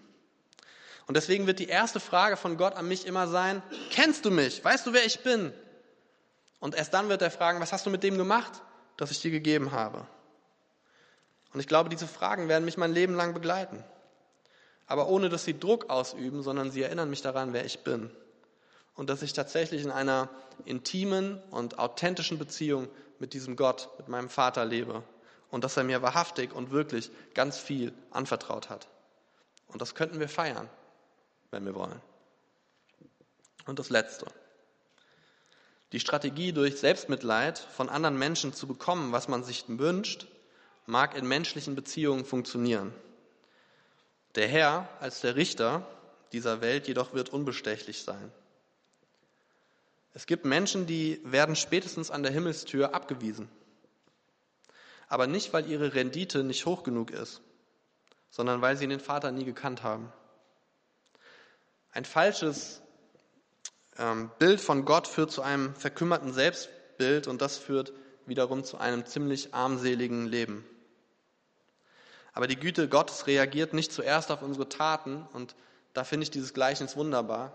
Und 1.06 1.16
deswegen 1.16 1.46
wird 1.46 1.58
die 1.58 1.68
erste 1.68 2.00
Frage 2.00 2.36
von 2.36 2.56
Gott 2.56 2.74
an 2.74 2.86
mich 2.86 3.06
immer 3.06 3.28
sein, 3.28 3.62
kennst 3.90 4.24
du 4.24 4.30
mich? 4.30 4.64
Weißt 4.64 4.86
du, 4.86 4.92
wer 4.92 5.04
ich 5.04 5.20
bin? 5.20 5.52
Und 6.60 6.74
erst 6.74 6.92
dann 6.92 7.08
wird 7.08 7.22
er 7.22 7.30
fragen, 7.30 7.60
was 7.60 7.72
hast 7.72 7.86
du 7.86 7.90
mit 7.90 8.02
dem 8.02 8.18
gemacht, 8.18 8.52
das 8.96 9.10
ich 9.10 9.20
dir 9.20 9.30
gegeben 9.30 9.72
habe? 9.72 10.06
Und 11.54 11.60
ich 11.60 11.66
glaube, 11.66 11.88
diese 11.88 12.06
Fragen 12.06 12.48
werden 12.48 12.64
mich 12.64 12.76
mein 12.76 12.92
Leben 12.92 13.14
lang 13.14 13.32
begleiten. 13.32 13.82
Aber 14.88 15.08
ohne, 15.08 15.28
dass 15.28 15.44
sie 15.44 15.58
Druck 15.58 15.90
ausüben, 15.90 16.42
sondern 16.42 16.70
sie 16.70 16.82
erinnern 16.82 17.10
mich 17.10 17.22
daran, 17.22 17.52
wer 17.52 17.64
ich 17.64 17.84
bin. 17.84 18.10
Und 18.94 19.10
dass 19.10 19.22
ich 19.22 19.34
tatsächlich 19.34 19.84
in 19.84 19.90
einer 19.90 20.28
intimen 20.64 21.40
und 21.50 21.78
authentischen 21.78 22.38
Beziehung 22.38 22.88
mit 23.18 23.34
diesem 23.34 23.54
Gott, 23.54 23.90
mit 23.98 24.08
meinem 24.08 24.30
Vater 24.30 24.64
lebe. 24.64 25.04
Und 25.50 25.62
dass 25.62 25.76
er 25.76 25.84
mir 25.84 26.02
wahrhaftig 26.02 26.52
und 26.52 26.70
wirklich 26.70 27.10
ganz 27.34 27.58
viel 27.58 27.92
anvertraut 28.10 28.70
hat. 28.70 28.88
Und 29.68 29.82
das 29.82 29.94
könnten 29.94 30.20
wir 30.20 30.28
feiern, 30.28 30.68
wenn 31.50 31.64
wir 31.64 31.74
wollen. 31.74 32.00
Und 33.66 33.78
das 33.78 33.90
Letzte. 33.90 34.26
Die 35.92 36.00
Strategie, 36.00 36.52
durch 36.52 36.78
Selbstmitleid 36.78 37.58
von 37.58 37.88
anderen 37.88 38.18
Menschen 38.18 38.52
zu 38.52 38.66
bekommen, 38.66 39.12
was 39.12 39.28
man 39.28 39.44
sich 39.44 39.64
wünscht, 39.68 40.26
mag 40.86 41.16
in 41.16 41.26
menschlichen 41.28 41.74
Beziehungen 41.74 42.24
funktionieren. 42.24 42.92
Der 44.38 44.46
Herr 44.46 44.88
als 45.00 45.20
der 45.20 45.34
Richter 45.34 45.84
dieser 46.30 46.60
Welt 46.60 46.86
jedoch 46.86 47.12
wird 47.12 47.30
unbestechlich 47.30 48.02
sein. 48.02 48.30
Es 50.14 50.26
gibt 50.26 50.44
Menschen, 50.44 50.86
die 50.86 51.20
werden 51.24 51.56
spätestens 51.56 52.12
an 52.12 52.22
der 52.22 52.30
Himmelstür 52.30 52.94
abgewiesen. 52.94 53.50
Aber 55.08 55.26
nicht, 55.26 55.52
weil 55.52 55.68
ihre 55.68 55.92
Rendite 55.92 56.44
nicht 56.44 56.66
hoch 56.66 56.84
genug 56.84 57.10
ist, 57.10 57.40
sondern 58.30 58.62
weil 58.62 58.76
sie 58.76 58.86
den 58.86 59.00
Vater 59.00 59.32
nie 59.32 59.44
gekannt 59.44 59.82
haben. 59.82 60.12
Ein 61.90 62.04
falsches 62.04 62.80
ähm, 63.98 64.30
Bild 64.38 64.60
von 64.60 64.84
Gott 64.84 65.08
führt 65.08 65.32
zu 65.32 65.42
einem 65.42 65.74
verkümmerten 65.74 66.32
Selbstbild 66.32 67.26
und 67.26 67.42
das 67.42 67.58
führt 67.58 67.92
wiederum 68.24 68.62
zu 68.62 68.78
einem 68.78 69.04
ziemlich 69.04 69.52
armseligen 69.52 70.28
Leben. 70.28 70.64
Aber 72.38 72.46
die 72.46 72.54
Güte 72.54 72.88
Gottes 72.88 73.26
reagiert 73.26 73.74
nicht 73.74 73.90
zuerst 73.90 74.30
auf 74.30 74.42
unsere 74.42 74.68
Taten 74.68 75.26
und 75.32 75.56
da 75.92 76.04
finde 76.04 76.22
ich 76.22 76.30
dieses 76.30 76.54
Gleichnis 76.54 76.96
wunderbar. 76.96 77.52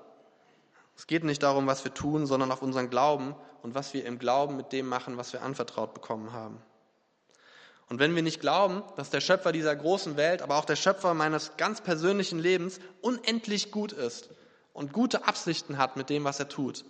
Es 0.97 1.07
geht 1.07 1.23
nicht 1.23 1.41
darum, 1.41 1.67
was 1.67 1.85
wir 1.85 1.93
tun, 1.93 2.25
sondern 2.25 2.51
auf 2.51 2.61
unseren 2.61 2.89
Glauben 2.89 3.33
und 3.61 3.75
was 3.75 3.93
wir 3.93 4.05
im 4.05 4.19
Glauben 4.19 4.57
mit 4.57 4.73
dem 4.73 4.89
machen, 4.89 5.15
was 5.15 5.31
wir 5.31 5.41
anvertraut 5.41 5.93
bekommen 5.93 6.33
haben. 6.33 6.61
Und 7.87 7.99
wenn 7.99 8.13
wir 8.13 8.23
nicht 8.23 8.41
glauben, 8.41 8.83
dass 8.97 9.09
der 9.09 9.21
Schöpfer 9.21 9.53
dieser 9.53 9.73
großen 9.73 10.17
Welt, 10.17 10.41
aber 10.41 10.57
auch 10.57 10.65
der 10.65 10.75
Schöpfer 10.75 11.13
meines 11.13 11.55
ganz 11.55 11.79
persönlichen 11.79 12.39
Lebens 12.39 12.81
unendlich 12.99 13.71
gut 13.71 13.93
ist 13.93 14.31
und 14.73 14.91
gute 14.91 15.25
Absichten 15.25 15.77
hat 15.77 15.95
mit 15.95 16.09
dem, 16.09 16.25
was 16.25 16.41
er 16.41 16.49
tut, 16.49 16.83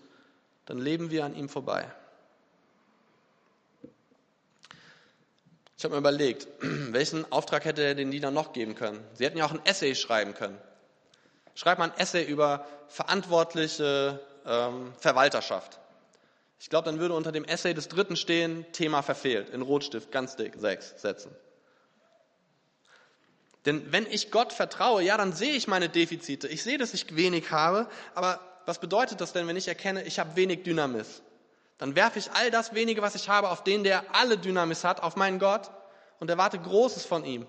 dann 0.65 0.79
leben 0.79 1.11
wir 1.11 1.25
an 1.25 1.35
ihm 1.35 1.47
vorbei. 1.47 1.93
Ich 5.83 5.85
habe 5.85 5.95
mir 5.95 5.99
überlegt, 5.99 6.47
welchen 6.61 7.29
Auftrag 7.29 7.65
hätte 7.65 7.83
er 7.83 7.93
den 7.93 8.09
Dienern 8.09 8.33
noch 8.33 8.53
geben 8.53 8.73
können? 8.73 9.03
Sie 9.15 9.25
hätten 9.25 9.37
ja 9.37 9.45
auch 9.45 9.51
ein 9.51 9.59
Essay 9.65 9.95
schreiben 9.95 10.33
können. 10.33 10.57
Schreibt 11.55 11.77
mal 11.77 11.91
ein 11.91 11.97
Essay 11.97 12.23
über 12.23 12.65
verantwortliche 12.87 14.21
ähm, 14.45 14.93
Verwalterschaft. 14.97 15.81
Ich 16.57 16.69
glaube, 16.69 16.85
dann 16.85 16.99
würde 16.99 17.15
unter 17.15 17.33
dem 17.33 17.43
Essay 17.43 17.73
des 17.73 17.89
Dritten 17.89 18.15
stehen, 18.15 18.65
Thema 18.71 19.01
verfehlt, 19.01 19.49
in 19.49 19.61
Rotstift, 19.61 20.09
ganz 20.09 20.37
dick, 20.37 20.53
sechs 20.57 20.93
Sätzen. 21.01 21.35
Denn 23.65 23.91
wenn 23.91 24.05
ich 24.05 24.31
Gott 24.31 24.53
vertraue, 24.53 25.03
ja, 25.03 25.17
dann 25.17 25.33
sehe 25.33 25.51
ich 25.51 25.67
meine 25.67 25.89
Defizite. 25.89 26.47
Ich 26.47 26.63
sehe, 26.63 26.77
dass 26.77 26.93
ich 26.93 27.13
wenig 27.17 27.51
habe, 27.51 27.89
aber 28.15 28.39
was 28.65 28.79
bedeutet 28.79 29.19
das 29.19 29.33
denn, 29.33 29.47
wenn 29.49 29.57
ich 29.57 29.67
erkenne, 29.67 30.03
ich 30.03 30.17
habe 30.17 30.37
wenig 30.37 30.63
Dynamis? 30.63 31.23
Dann 31.77 31.95
werfe 31.95 32.19
ich 32.19 32.31
all 32.31 32.51
das 32.51 32.73
wenige, 32.73 33.01
was 33.01 33.15
ich 33.15 33.29
habe, 33.29 33.49
auf 33.49 33.63
den, 33.63 33.83
der 33.83 34.15
alle 34.15 34.37
Dynamis 34.37 34.83
hat, 34.83 35.01
auf 35.01 35.15
meinen 35.15 35.39
Gott 35.39 35.71
und 36.19 36.29
erwarte 36.29 36.59
Großes 36.59 37.05
von 37.05 37.25
ihm. 37.25 37.45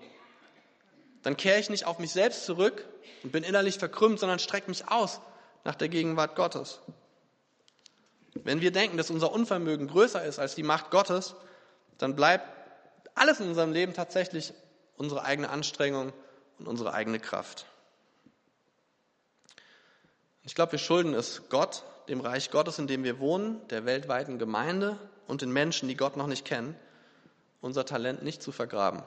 Dann 1.23 1.37
kehre 1.37 1.59
ich 1.59 1.69
nicht 1.69 1.85
auf 1.85 1.99
mich 1.99 2.11
selbst 2.11 2.45
zurück 2.45 2.85
und 3.23 3.31
bin 3.31 3.43
innerlich 3.43 3.79
verkrümmt, 3.79 4.19
sondern 4.19 4.39
strecke 4.39 4.69
mich 4.69 4.89
aus 4.89 5.21
nach 5.63 5.75
der 5.75 5.89
Gegenwart 5.89 6.35
Gottes. 6.35 6.79
Wenn 8.33 8.61
wir 8.61 8.71
denken, 8.71 8.97
dass 8.97 9.09
unser 9.09 9.31
Unvermögen 9.31 9.87
größer 9.87 10.23
ist 10.23 10.39
als 10.39 10.55
die 10.55 10.63
Macht 10.63 10.91
Gottes, 10.91 11.35
dann 11.97 12.15
bleibt 12.15 12.47
alles 13.15 13.39
in 13.39 13.47
unserem 13.47 13.71
Leben 13.71 13.93
tatsächlich 13.93 14.53
unsere 14.97 15.23
eigene 15.23 15.49
Anstrengung 15.49 16.13
und 16.59 16.67
unsere 16.67 16.93
eigene 16.93 17.19
Kraft. 17.19 17.65
Ich 20.43 20.53
glaube, 20.53 20.73
wir 20.73 20.79
schulden 20.79 21.13
es 21.13 21.49
Gott, 21.49 21.83
dem 22.07 22.21
Reich 22.21 22.51
Gottes, 22.51 22.79
in 22.79 22.87
dem 22.87 23.03
wir 23.03 23.19
wohnen, 23.19 23.65
der 23.69 23.85
weltweiten 23.85 24.39
Gemeinde 24.39 24.97
und 25.27 25.41
den 25.41 25.51
Menschen, 25.51 25.89
die 25.89 25.97
Gott 25.97 26.17
noch 26.17 26.27
nicht 26.27 26.45
kennen, 26.45 26.75
unser 27.61 27.85
Talent 27.85 28.23
nicht 28.23 28.41
zu 28.41 28.51
vergraben. 28.51 29.03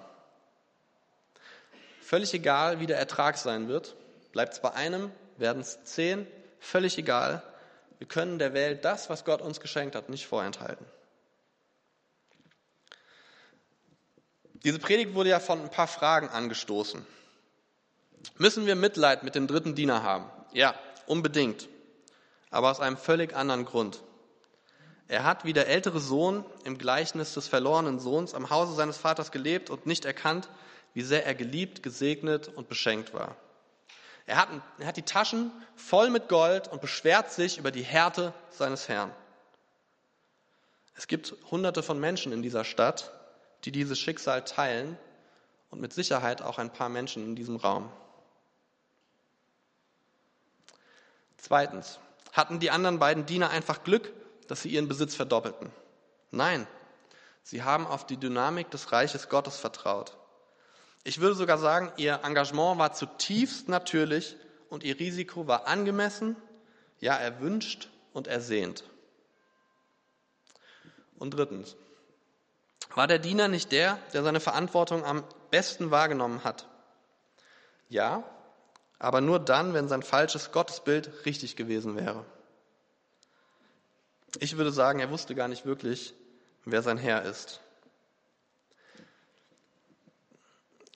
Völlig 2.00 2.32
egal, 2.34 2.80
wie 2.80 2.86
der 2.86 2.98
Ertrag 2.98 3.36
sein 3.38 3.68
wird, 3.68 3.94
bleibt 4.32 4.54
es 4.54 4.60
bei 4.60 4.72
einem, 4.72 5.10
werden 5.36 5.60
es 5.60 5.84
zehn, 5.84 6.26
völlig 6.58 6.98
egal. 6.98 7.42
Wir 7.98 8.06
können 8.06 8.38
der 8.38 8.54
Welt 8.54 8.84
das, 8.84 9.10
was 9.10 9.24
Gott 9.24 9.42
uns 9.42 9.60
geschenkt 9.60 9.94
hat, 9.94 10.08
nicht 10.08 10.26
vorenthalten. 10.26 10.86
Diese 14.64 14.78
Predigt 14.78 15.14
wurde 15.14 15.30
ja 15.30 15.38
von 15.38 15.60
ein 15.60 15.70
paar 15.70 15.86
Fragen 15.86 16.28
angestoßen. 16.28 17.06
Müssen 18.36 18.66
wir 18.66 18.74
Mitleid 18.74 19.22
mit 19.22 19.34
dem 19.34 19.46
dritten 19.46 19.74
Diener 19.74 20.02
haben? 20.02 20.28
Ja, 20.52 20.74
unbedingt 21.06 21.68
aber 22.50 22.70
aus 22.70 22.80
einem 22.80 22.96
völlig 22.96 23.34
anderen 23.34 23.64
Grund. 23.64 24.02
Er 25.08 25.24
hat 25.24 25.44
wie 25.44 25.54
der 25.54 25.68
ältere 25.68 26.00
Sohn 26.00 26.44
im 26.64 26.76
Gleichnis 26.76 27.34
des 27.34 27.48
verlorenen 27.48 27.98
Sohns 27.98 28.34
am 28.34 28.50
Hause 28.50 28.74
seines 28.74 28.98
Vaters 28.98 29.32
gelebt 29.32 29.70
und 29.70 29.86
nicht 29.86 30.04
erkannt, 30.04 30.48
wie 30.92 31.02
sehr 31.02 31.24
er 31.24 31.34
geliebt, 31.34 31.82
gesegnet 31.82 32.48
und 32.48 32.68
beschenkt 32.68 33.14
war. 33.14 33.36
Er 34.26 34.36
hat, 34.36 34.48
er 34.78 34.86
hat 34.86 34.98
die 34.98 35.02
Taschen 35.02 35.50
voll 35.74 36.10
mit 36.10 36.28
Gold 36.28 36.68
und 36.68 36.82
beschwert 36.82 37.32
sich 37.32 37.56
über 37.56 37.70
die 37.70 37.82
Härte 37.82 38.34
seines 38.50 38.88
Herrn. 38.88 39.10
Es 40.94 41.06
gibt 41.06 41.34
hunderte 41.50 41.82
von 41.82 41.98
Menschen 41.98 42.32
in 42.32 42.42
dieser 42.42 42.64
Stadt, 42.64 43.12
die 43.64 43.72
dieses 43.72 43.98
Schicksal 43.98 44.44
teilen 44.44 44.98
und 45.70 45.80
mit 45.80 45.94
Sicherheit 45.94 46.42
auch 46.42 46.58
ein 46.58 46.72
paar 46.72 46.90
Menschen 46.90 47.24
in 47.24 47.36
diesem 47.36 47.56
Raum. 47.56 47.90
Zweitens, 51.38 51.98
hatten 52.32 52.60
die 52.60 52.70
anderen 52.70 52.98
beiden 52.98 53.26
Diener 53.26 53.50
einfach 53.50 53.82
Glück, 53.84 54.12
dass 54.48 54.62
sie 54.62 54.70
ihren 54.70 54.88
Besitz 54.88 55.14
verdoppelten. 55.14 55.70
Nein, 56.30 56.66
sie 57.42 57.62
haben 57.62 57.86
auf 57.86 58.06
die 58.06 58.16
Dynamik 58.16 58.70
des 58.70 58.92
Reiches 58.92 59.28
Gottes 59.28 59.58
vertraut. 59.58 60.16
Ich 61.04 61.20
würde 61.20 61.34
sogar 61.34 61.58
sagen, 61.58 61.92
ihr 61.96 62.20
Engagement 62.22 62.78
war 62.78 62.92
zutiefst 62.92 63.68
natürlich 63.68 64.36
und 64.68 64.84
ihr 64.84 64.98
Risiko 64.98 65.46
war 65.46 65.66
angemessen, 65.66 66.36
ja 67.00 67.14
erwünscht 67.14 67.88
und 68.12 68.26
ersehnt. 68.26 68.84
Und 71.18 71.34
drittens, 71.34 71.76
war 72.94 73.06
der 73.06 73.18
Diener 73.18 73.48
nicht 73.48 73.72
der, 73.72 73.98
der 74.12 74.22
seine 74.22 74.40
Verantwortung 74.40 75.04
am 75.04 75.24
besten 75.50 75.90
wahrgenommen 75.90 76.44
hat? 76.44 76.66
Ja, 77.88 78.24
aber 78.98 79.20
nur 79.20 79.38
dann, 79.38 79.74
wenn 79.74 79.88
sein 79.88 80.02
falsches 80.02 80.52
Gottesbild 80.52 81.24
richtig 81.24 81.56
gewesen 81.56 81.96
wäre. 81.96 82.24
Ich 84.40 84.56
würde 84.56 84.72
sagen, 84.72 85.00
er 85.00 85.10
wusste 85.10 85.34
gar 85.34 85.48
nicht 85.48 85.64
wirklich, 85.64 86.14
wer 86.64 86.82
sein 86.82 86.98
Herr 86.98 87.22
ist. 87.22 87.60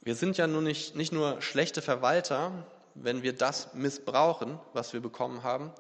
Wir 0.02 0.16
sind 0.16 0.36
ja 0.36 0.46
nun 0.46 0.64
nicht, 0.64 0.96
nicht 0.96 1.12
nur 1.12 1.40
schlechte 1.40 1.80
Verwalter, 1.80 2.66
wenn 2.94 3.22
wir 3.22 3.34
das 3.34 3.72
missbrauchen, 3.74 4.58
was 4.72 4.92
wir 4.92 5.00
bekommen 5.00 5.44
haben. 5.44 5.72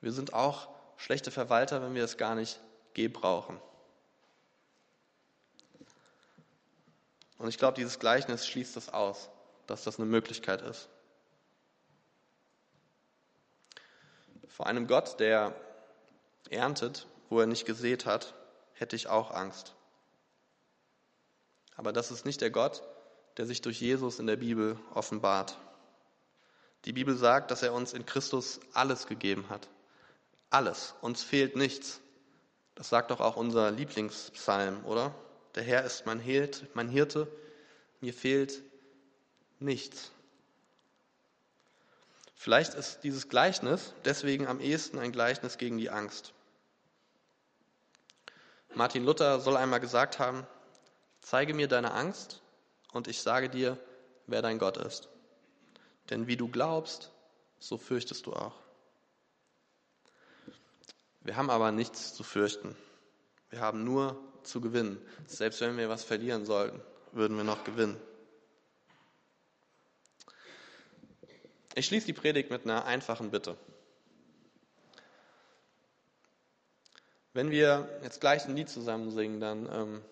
Wir 0.00 0.12
sind 0.12 0.32
auch 0.32 0.68
schlechte 0.96 1.30
Verwalter, 1.30 1.82
wenn 1.82 1.94
wir 1.94 2.04
es 2.04 2.16
gar 2.16 2.36
nicht 2.36 2.60
gebrauchen. 2.94 3.60
Und 7.38 7.48
ich 7.48 7.58
glaube, 7.58 7.74
dieses 7.74 7.98
Gleichnis 7.98 8.46
schließt 8.46 8.76
das 8.76 8.90
aus, 8.90 9.28
dass 9.66 9.82
das 9.82 9.98
eine 9.98 10.06
Möglichkeit 10.06 10.62
ist. 10.62 10.88
Vor 14.52 14.66
einem 14.66 14.86
Gott, 14.86 15.18
der 15.18 15.54
erntet, 16.50 17.06
wo 17.30 17.40
er 17.40 17.46
nicht 17.46 17.64
gesät 17.64 18.04
hat, 18.04 18.34
hätte 18.74 18.96
ich 18.96 19.08
auch 19.08 19.30
Angst. 19.30 19.74
Aber 21.74 21.92
das 21.92 22.10
ist 22.10 22.26
nicht 22.26 22.42
der 22.42 22.50
Gott, 22.50 22.82
der 23.38 23.46
sich 23.46 23.62
durch 23.62 23.80
Jesus 23.80 24.18
in 24.18 24.26
der 24.26 24.36
Bibel 24.36 24.78
offenbart. 24.92 25.56
Die 26.84 26.92
Bibel 26.92 27.16
sagt, 27.16 27.50
dass 27.50 27.62
er 27.62 27.72
uns 27.72 27.94
in 27.94 28.04
Christus 28.04 28.60
alles 28.74 29.06
gegeben 29.06 29.48
hat. 29.48 29.68
Alles. 30.50 30.94
Uns 31.00 31.22
fehlt 31.22 31.56
nichts. 31.56 32.00
Das 32.74 32.90
sagt 32.90 33.10
doch 33.10 33.20
auch 33.20 33.36
unser 33.36 33.70
Lieblingspsalm, 33.70 34.84
oder? 34.84 35.14
Der 35.54 35.62
Herr 35.62 35.84
ist 35.84 36.04
mein 36.04 36.18
Hirt, 36.18 36.66
mein 36.74 36.90
Hirte, 36.90 37.26
mir 38.00 38.12
fehlt 38.12 38.62
nichts. 39.60 40.12
Vielleicht 42.42 42.74
ist 42.74 43.04
dieses 43.04 43.28
Gleichnis 43.28 43.94
deswegen 44.04 44.48
am 44.48 44.58
ehesten 44.58 44.98
ein 44.98 45.12
Gleichnis 45.12 45.58
gegen 45.58 45.78
die 45.78 45.90
Angst. 45.90 46.34
Martin 48.74 49.04
Luther 49.04 49.38
soll 49.38 49.56
einmal 49.56 49.78
gesagt 49.78 50.18
haben, 50.18 50.44
zeige 51.20 51.54
mir 51.54 51.68
deine 51.68 51.92
Angst 51.92 52.42
und 52.92 53.06
ich 53.06 53.22
sage 53.22 53.48
dir, 53.48 53.78
wer 54.26 54.42
dein 54.42 54.58
Gott 54.58 54.76
ist. 54.76 55.08
Denn 56.10 56.26
wie 56.26 56.36
du 56.36 56.48
glaubst, 56.48 57.12
so 57.60 57.78
fürchtest 57.78 58.26
du 58.26 58.32
auch. 58.32 58.56
Wir 61.20 61.36
haben 61.36 61.48
aber 61.48 61.70
nichts 61.70 62.12
zu 62.12 62.24
fürchten. 62.24 62.74
Wir 63.50 63.60
haben 63.60 63.84
nur 63.84 64.20
zu 64.42 64.60
gewinnen. 64.60 65.00
Selbst 65.28 65.60
wenn 65.60 65.76
wir 65.76 65.88
was 65.88 66.02
verlieren 66.02 66.44
sollten, 66.44 66.82
würden 67.12 67.36
wir 67.36 67.44
noch 67.44 67.62
gewinnen. 67.62 68.00
Ich 71.74 71.86
schließe 71.86 72.06
die 72.06 72.12
Predigt 72.12 72.50
mit 72.50 72.64
einer 72.64 72.84
einfachen 72.84 73.30
Bitte. 73.30 73.56
Wenn 77.32 77.50
wir 77.50 77.88
jetzt 78.02 78.20
gleich 78.20 78.44
ein 78.44 78.54
Lied 78.54 78.68
zusammen 78.68 79.10
singen, 79.10 79.40
dann 79.40 79.66
ähm, 79.72 80.02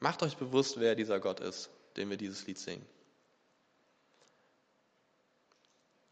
macht 0.00 0.22
euch 0.24 0.36
bewusst, 0.36 0.80
wer 0.80 0.96
dieser 0.96 1.20
Gott 1.20 1.38
ist, 1.38 1.70
dem 1.96 2.10
wir 2.10 2.16
dieses 2.16 2.44
Lied 2.46 2.58
singen. 2.58 2.84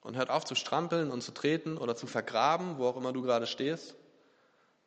Und 0.00 0.16
hört 0.16 0.30
auf 0.30 0.44
zu 0.44 0.54
strampeln 0.54 1.10
und 1.10 1.22
zu 1.22 1.32
treten 1.32 1.76
oder 1.76 1.96
zu 1.96 2.06
vergraben, 2.06 2.78
wo 2.78 2.86
auch 2.86 2.96
immer 2.96 3.12
du 3.12 3.22
gerade 3.22 3.48
stehst. 3.48 3.96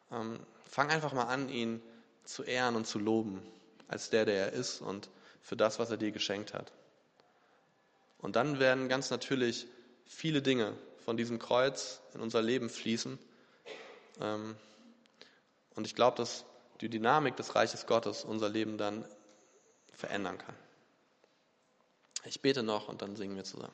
Ähm, 0.09 0.39
fang 0.63 0.89
einfach 0.89 1.11
mal 1.11 1.25
an, 1.25 1.49
ihn 1.49 1.81
zu 2.23 2.43
ehren 2.43 2.77
und 2.77 2.87
zu 2.87 2.97
loben, 2.97 3.41
als 3.89 4.09
der, 4.09 4.23
der 4.23 4.45
er 4.45 4.53
ist 4.53 4.79
und 4.79 5.09
für 5.41 5.57
das, 5.57 5.79
was 5.79 5.91
er 5.91 5.97
dir 5.97 6.11
geschenkt 6.11 6.53
hat. 6.53 6.71
Und 8.19 8.35
dann 8.35 8.59
werden 8.59 8.89
ganz 8.89 9.09
natürlich 9.09 9.67
viele 10.05 10.41
Dinge 10.41 10.77
von 11.05 11.17
diesem 11.17 11.39
Kreuz 11.39 12.01
in 12.13 12.21
unser 12.21 12.41
Leben 12.41 12.69
fließen. 12.69 13.17
Ähm, 14.21 14.55
und 15.75 15.87
ich 15.87 15.95
glaube, 15.95 16.17
dass 16.17 16.45
die 16.81 16.89
Dynamik 16.89 17.35
des 17.35 17.55
Reiches 17.55 17.85
Gottes 17.85 18.23
unser 18.23 18.49
Leben 18.49 18.77
dann 18.77 19.05
verändern 19.93 20.37
kann. 20.37 20.55
Ich 22.25 22.41
bete 22.41 22.63
noch 22.63 22.89
und 22.89 23.01
dann 23.01 23.15
singen 23.15 23.35
wir 23.35 23.43
zusammen. 23.43 23.73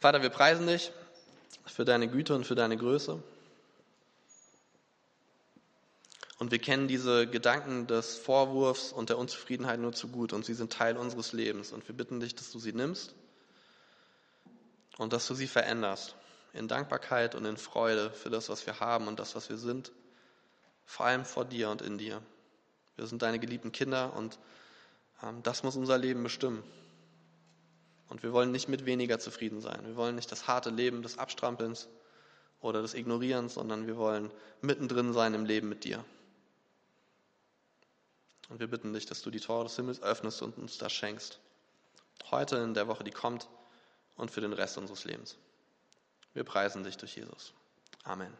Vater, 0.00 0.20
wir 0.20 0.30
preisen 0.30 0.66
dich 0.66 0.92
für 1.64 1.86
deine 1.86 2.08
Güte 2.08 2.34
und 2.34 2.46
für 2.46 2.54
deine 2.54 2.76
Größe. 2.76 3.22
Und 6.44 6.50
wir 6.50 6.58
kennen 6.58 6.88
diese 6.88 7.26
Gedanken 7.26 7.86
des 7.86 8.18
Vorwurfs 8.18 8.92
und 8.92 9.08
der 9.08 9.16
Unzufriedenheit 9.16 9.80
nur 9.80 9.94
zu 9.94 10.08
gut 10.08 10.34
und 10.34 10.44
sie 10.44 10.52
sind 10.52 10.70
Teil 10.70 10.98
unseres 10.98 11.32
Lebens. 11.32 11.72
Und 11.72 11.88
wir 11.88 11.96
bitten 11.96 12.20
dich, 12.20 12.34
dass 12.34 12.52
du 12.52 12.58
sie 12.58 12.74
nimmst 12.74 13.14
und 14.98 15.14
dass 15.14 15.26
du 15.26 15.34
sie 15.34 15.46
veränderst 15.46 16.16
in 16.52 16.68
Dankbarkeit 16.68 17.34
und 17.34 17.46
in 17.46 17.56
Freude 17.56 18.10
für 18.10 18.28
das, 18.28 18.50
was 18.50 18.66
wir 18.66 18.78
haben 18.78 19.08
und 19.08 19.18
das, 19.20 19.34
was 19.34 19.48
wir 19.48 19.56
sind, 19.56 19.90
vor 20.84 21.06
allem 21.06 21.24
vor 21.24 21.46
dir 21.46 21.70
und 21.70 21.80
in 21.80 21.96
dir. 21.96 22.20
Wir 22.96 23.06
sind 23.06 23.22
deine 23.22 23.38
geliebten 23.38 23.72
Kinder 23.72 24.14
und 24.14 24.38
ähm, 25.22 25.42
das 25.42 25.62
muss 25.62 25.76
unser 25.76 25.96
Leben 25.96 26.22
bestimmen. 26.22 26.62
Und 28.10 28.22
wir 28.22 28.34
wollen 28.34 28.52
nicht 28.52 28.68
mit 28.68 28.84
weniger 28.84 29.18
zufrieden 29.18 29.62
sein. 29.62 29.80
Wir 29.86 29.96
wollen 29.96 30.14
nicht 30.14 30.30
das 30.30 30.46
harte 30.46 30.68
Leben 30.68 31.00
des 31.00 31.16
Abstrampelns 31.16 31.88
oder 32.60 32.82
des 32.82 32.92
Ignorierens, 32.92 33.54
sondern 33.54 33.86
wir 33.86 33.96
wollen 33.96 34.30
mittendrin 34.60 35.14
sein 35.14 35.32
im 35.32 35.46
Leben 35.46 35.70
mit 35.70 35.84
dir. 35.84 36.04
Und 38.48 38.60
wir 38.60 38.66
bitten 38.66 38.92
dich, 38.92 39.06
dass 39.06 39.22
du 39.22 39.30
die 39.30 39.40
Tore 39.40 39.64
des 39.64 39.76
Himmels 39.76 40.02
öffnest 40.02 40.42
und 40.42 40.58
uns 40.58 40.78
das 40.78 40.92
schenkst. 40.92 41.40
Heute 42.30 42.56
in 42.56 42.74
der 42.74 42.88
Woche, 42.88 43.04
die 43.04 43.10
kommt 43.10 43.48
und 44.16 44.30
für 44.30 44.40
den 44.40 44.52
Rest 44.52 44.78
unseres 44.78 45.04
Lebens. 45.04 45.36
Wir 46.34 46.44
preisen 46.44 46.84
dich 46.84 46.96
durch 46.96 47.16
Jesus. 47.16 47.52
Amen. 48.04 48.32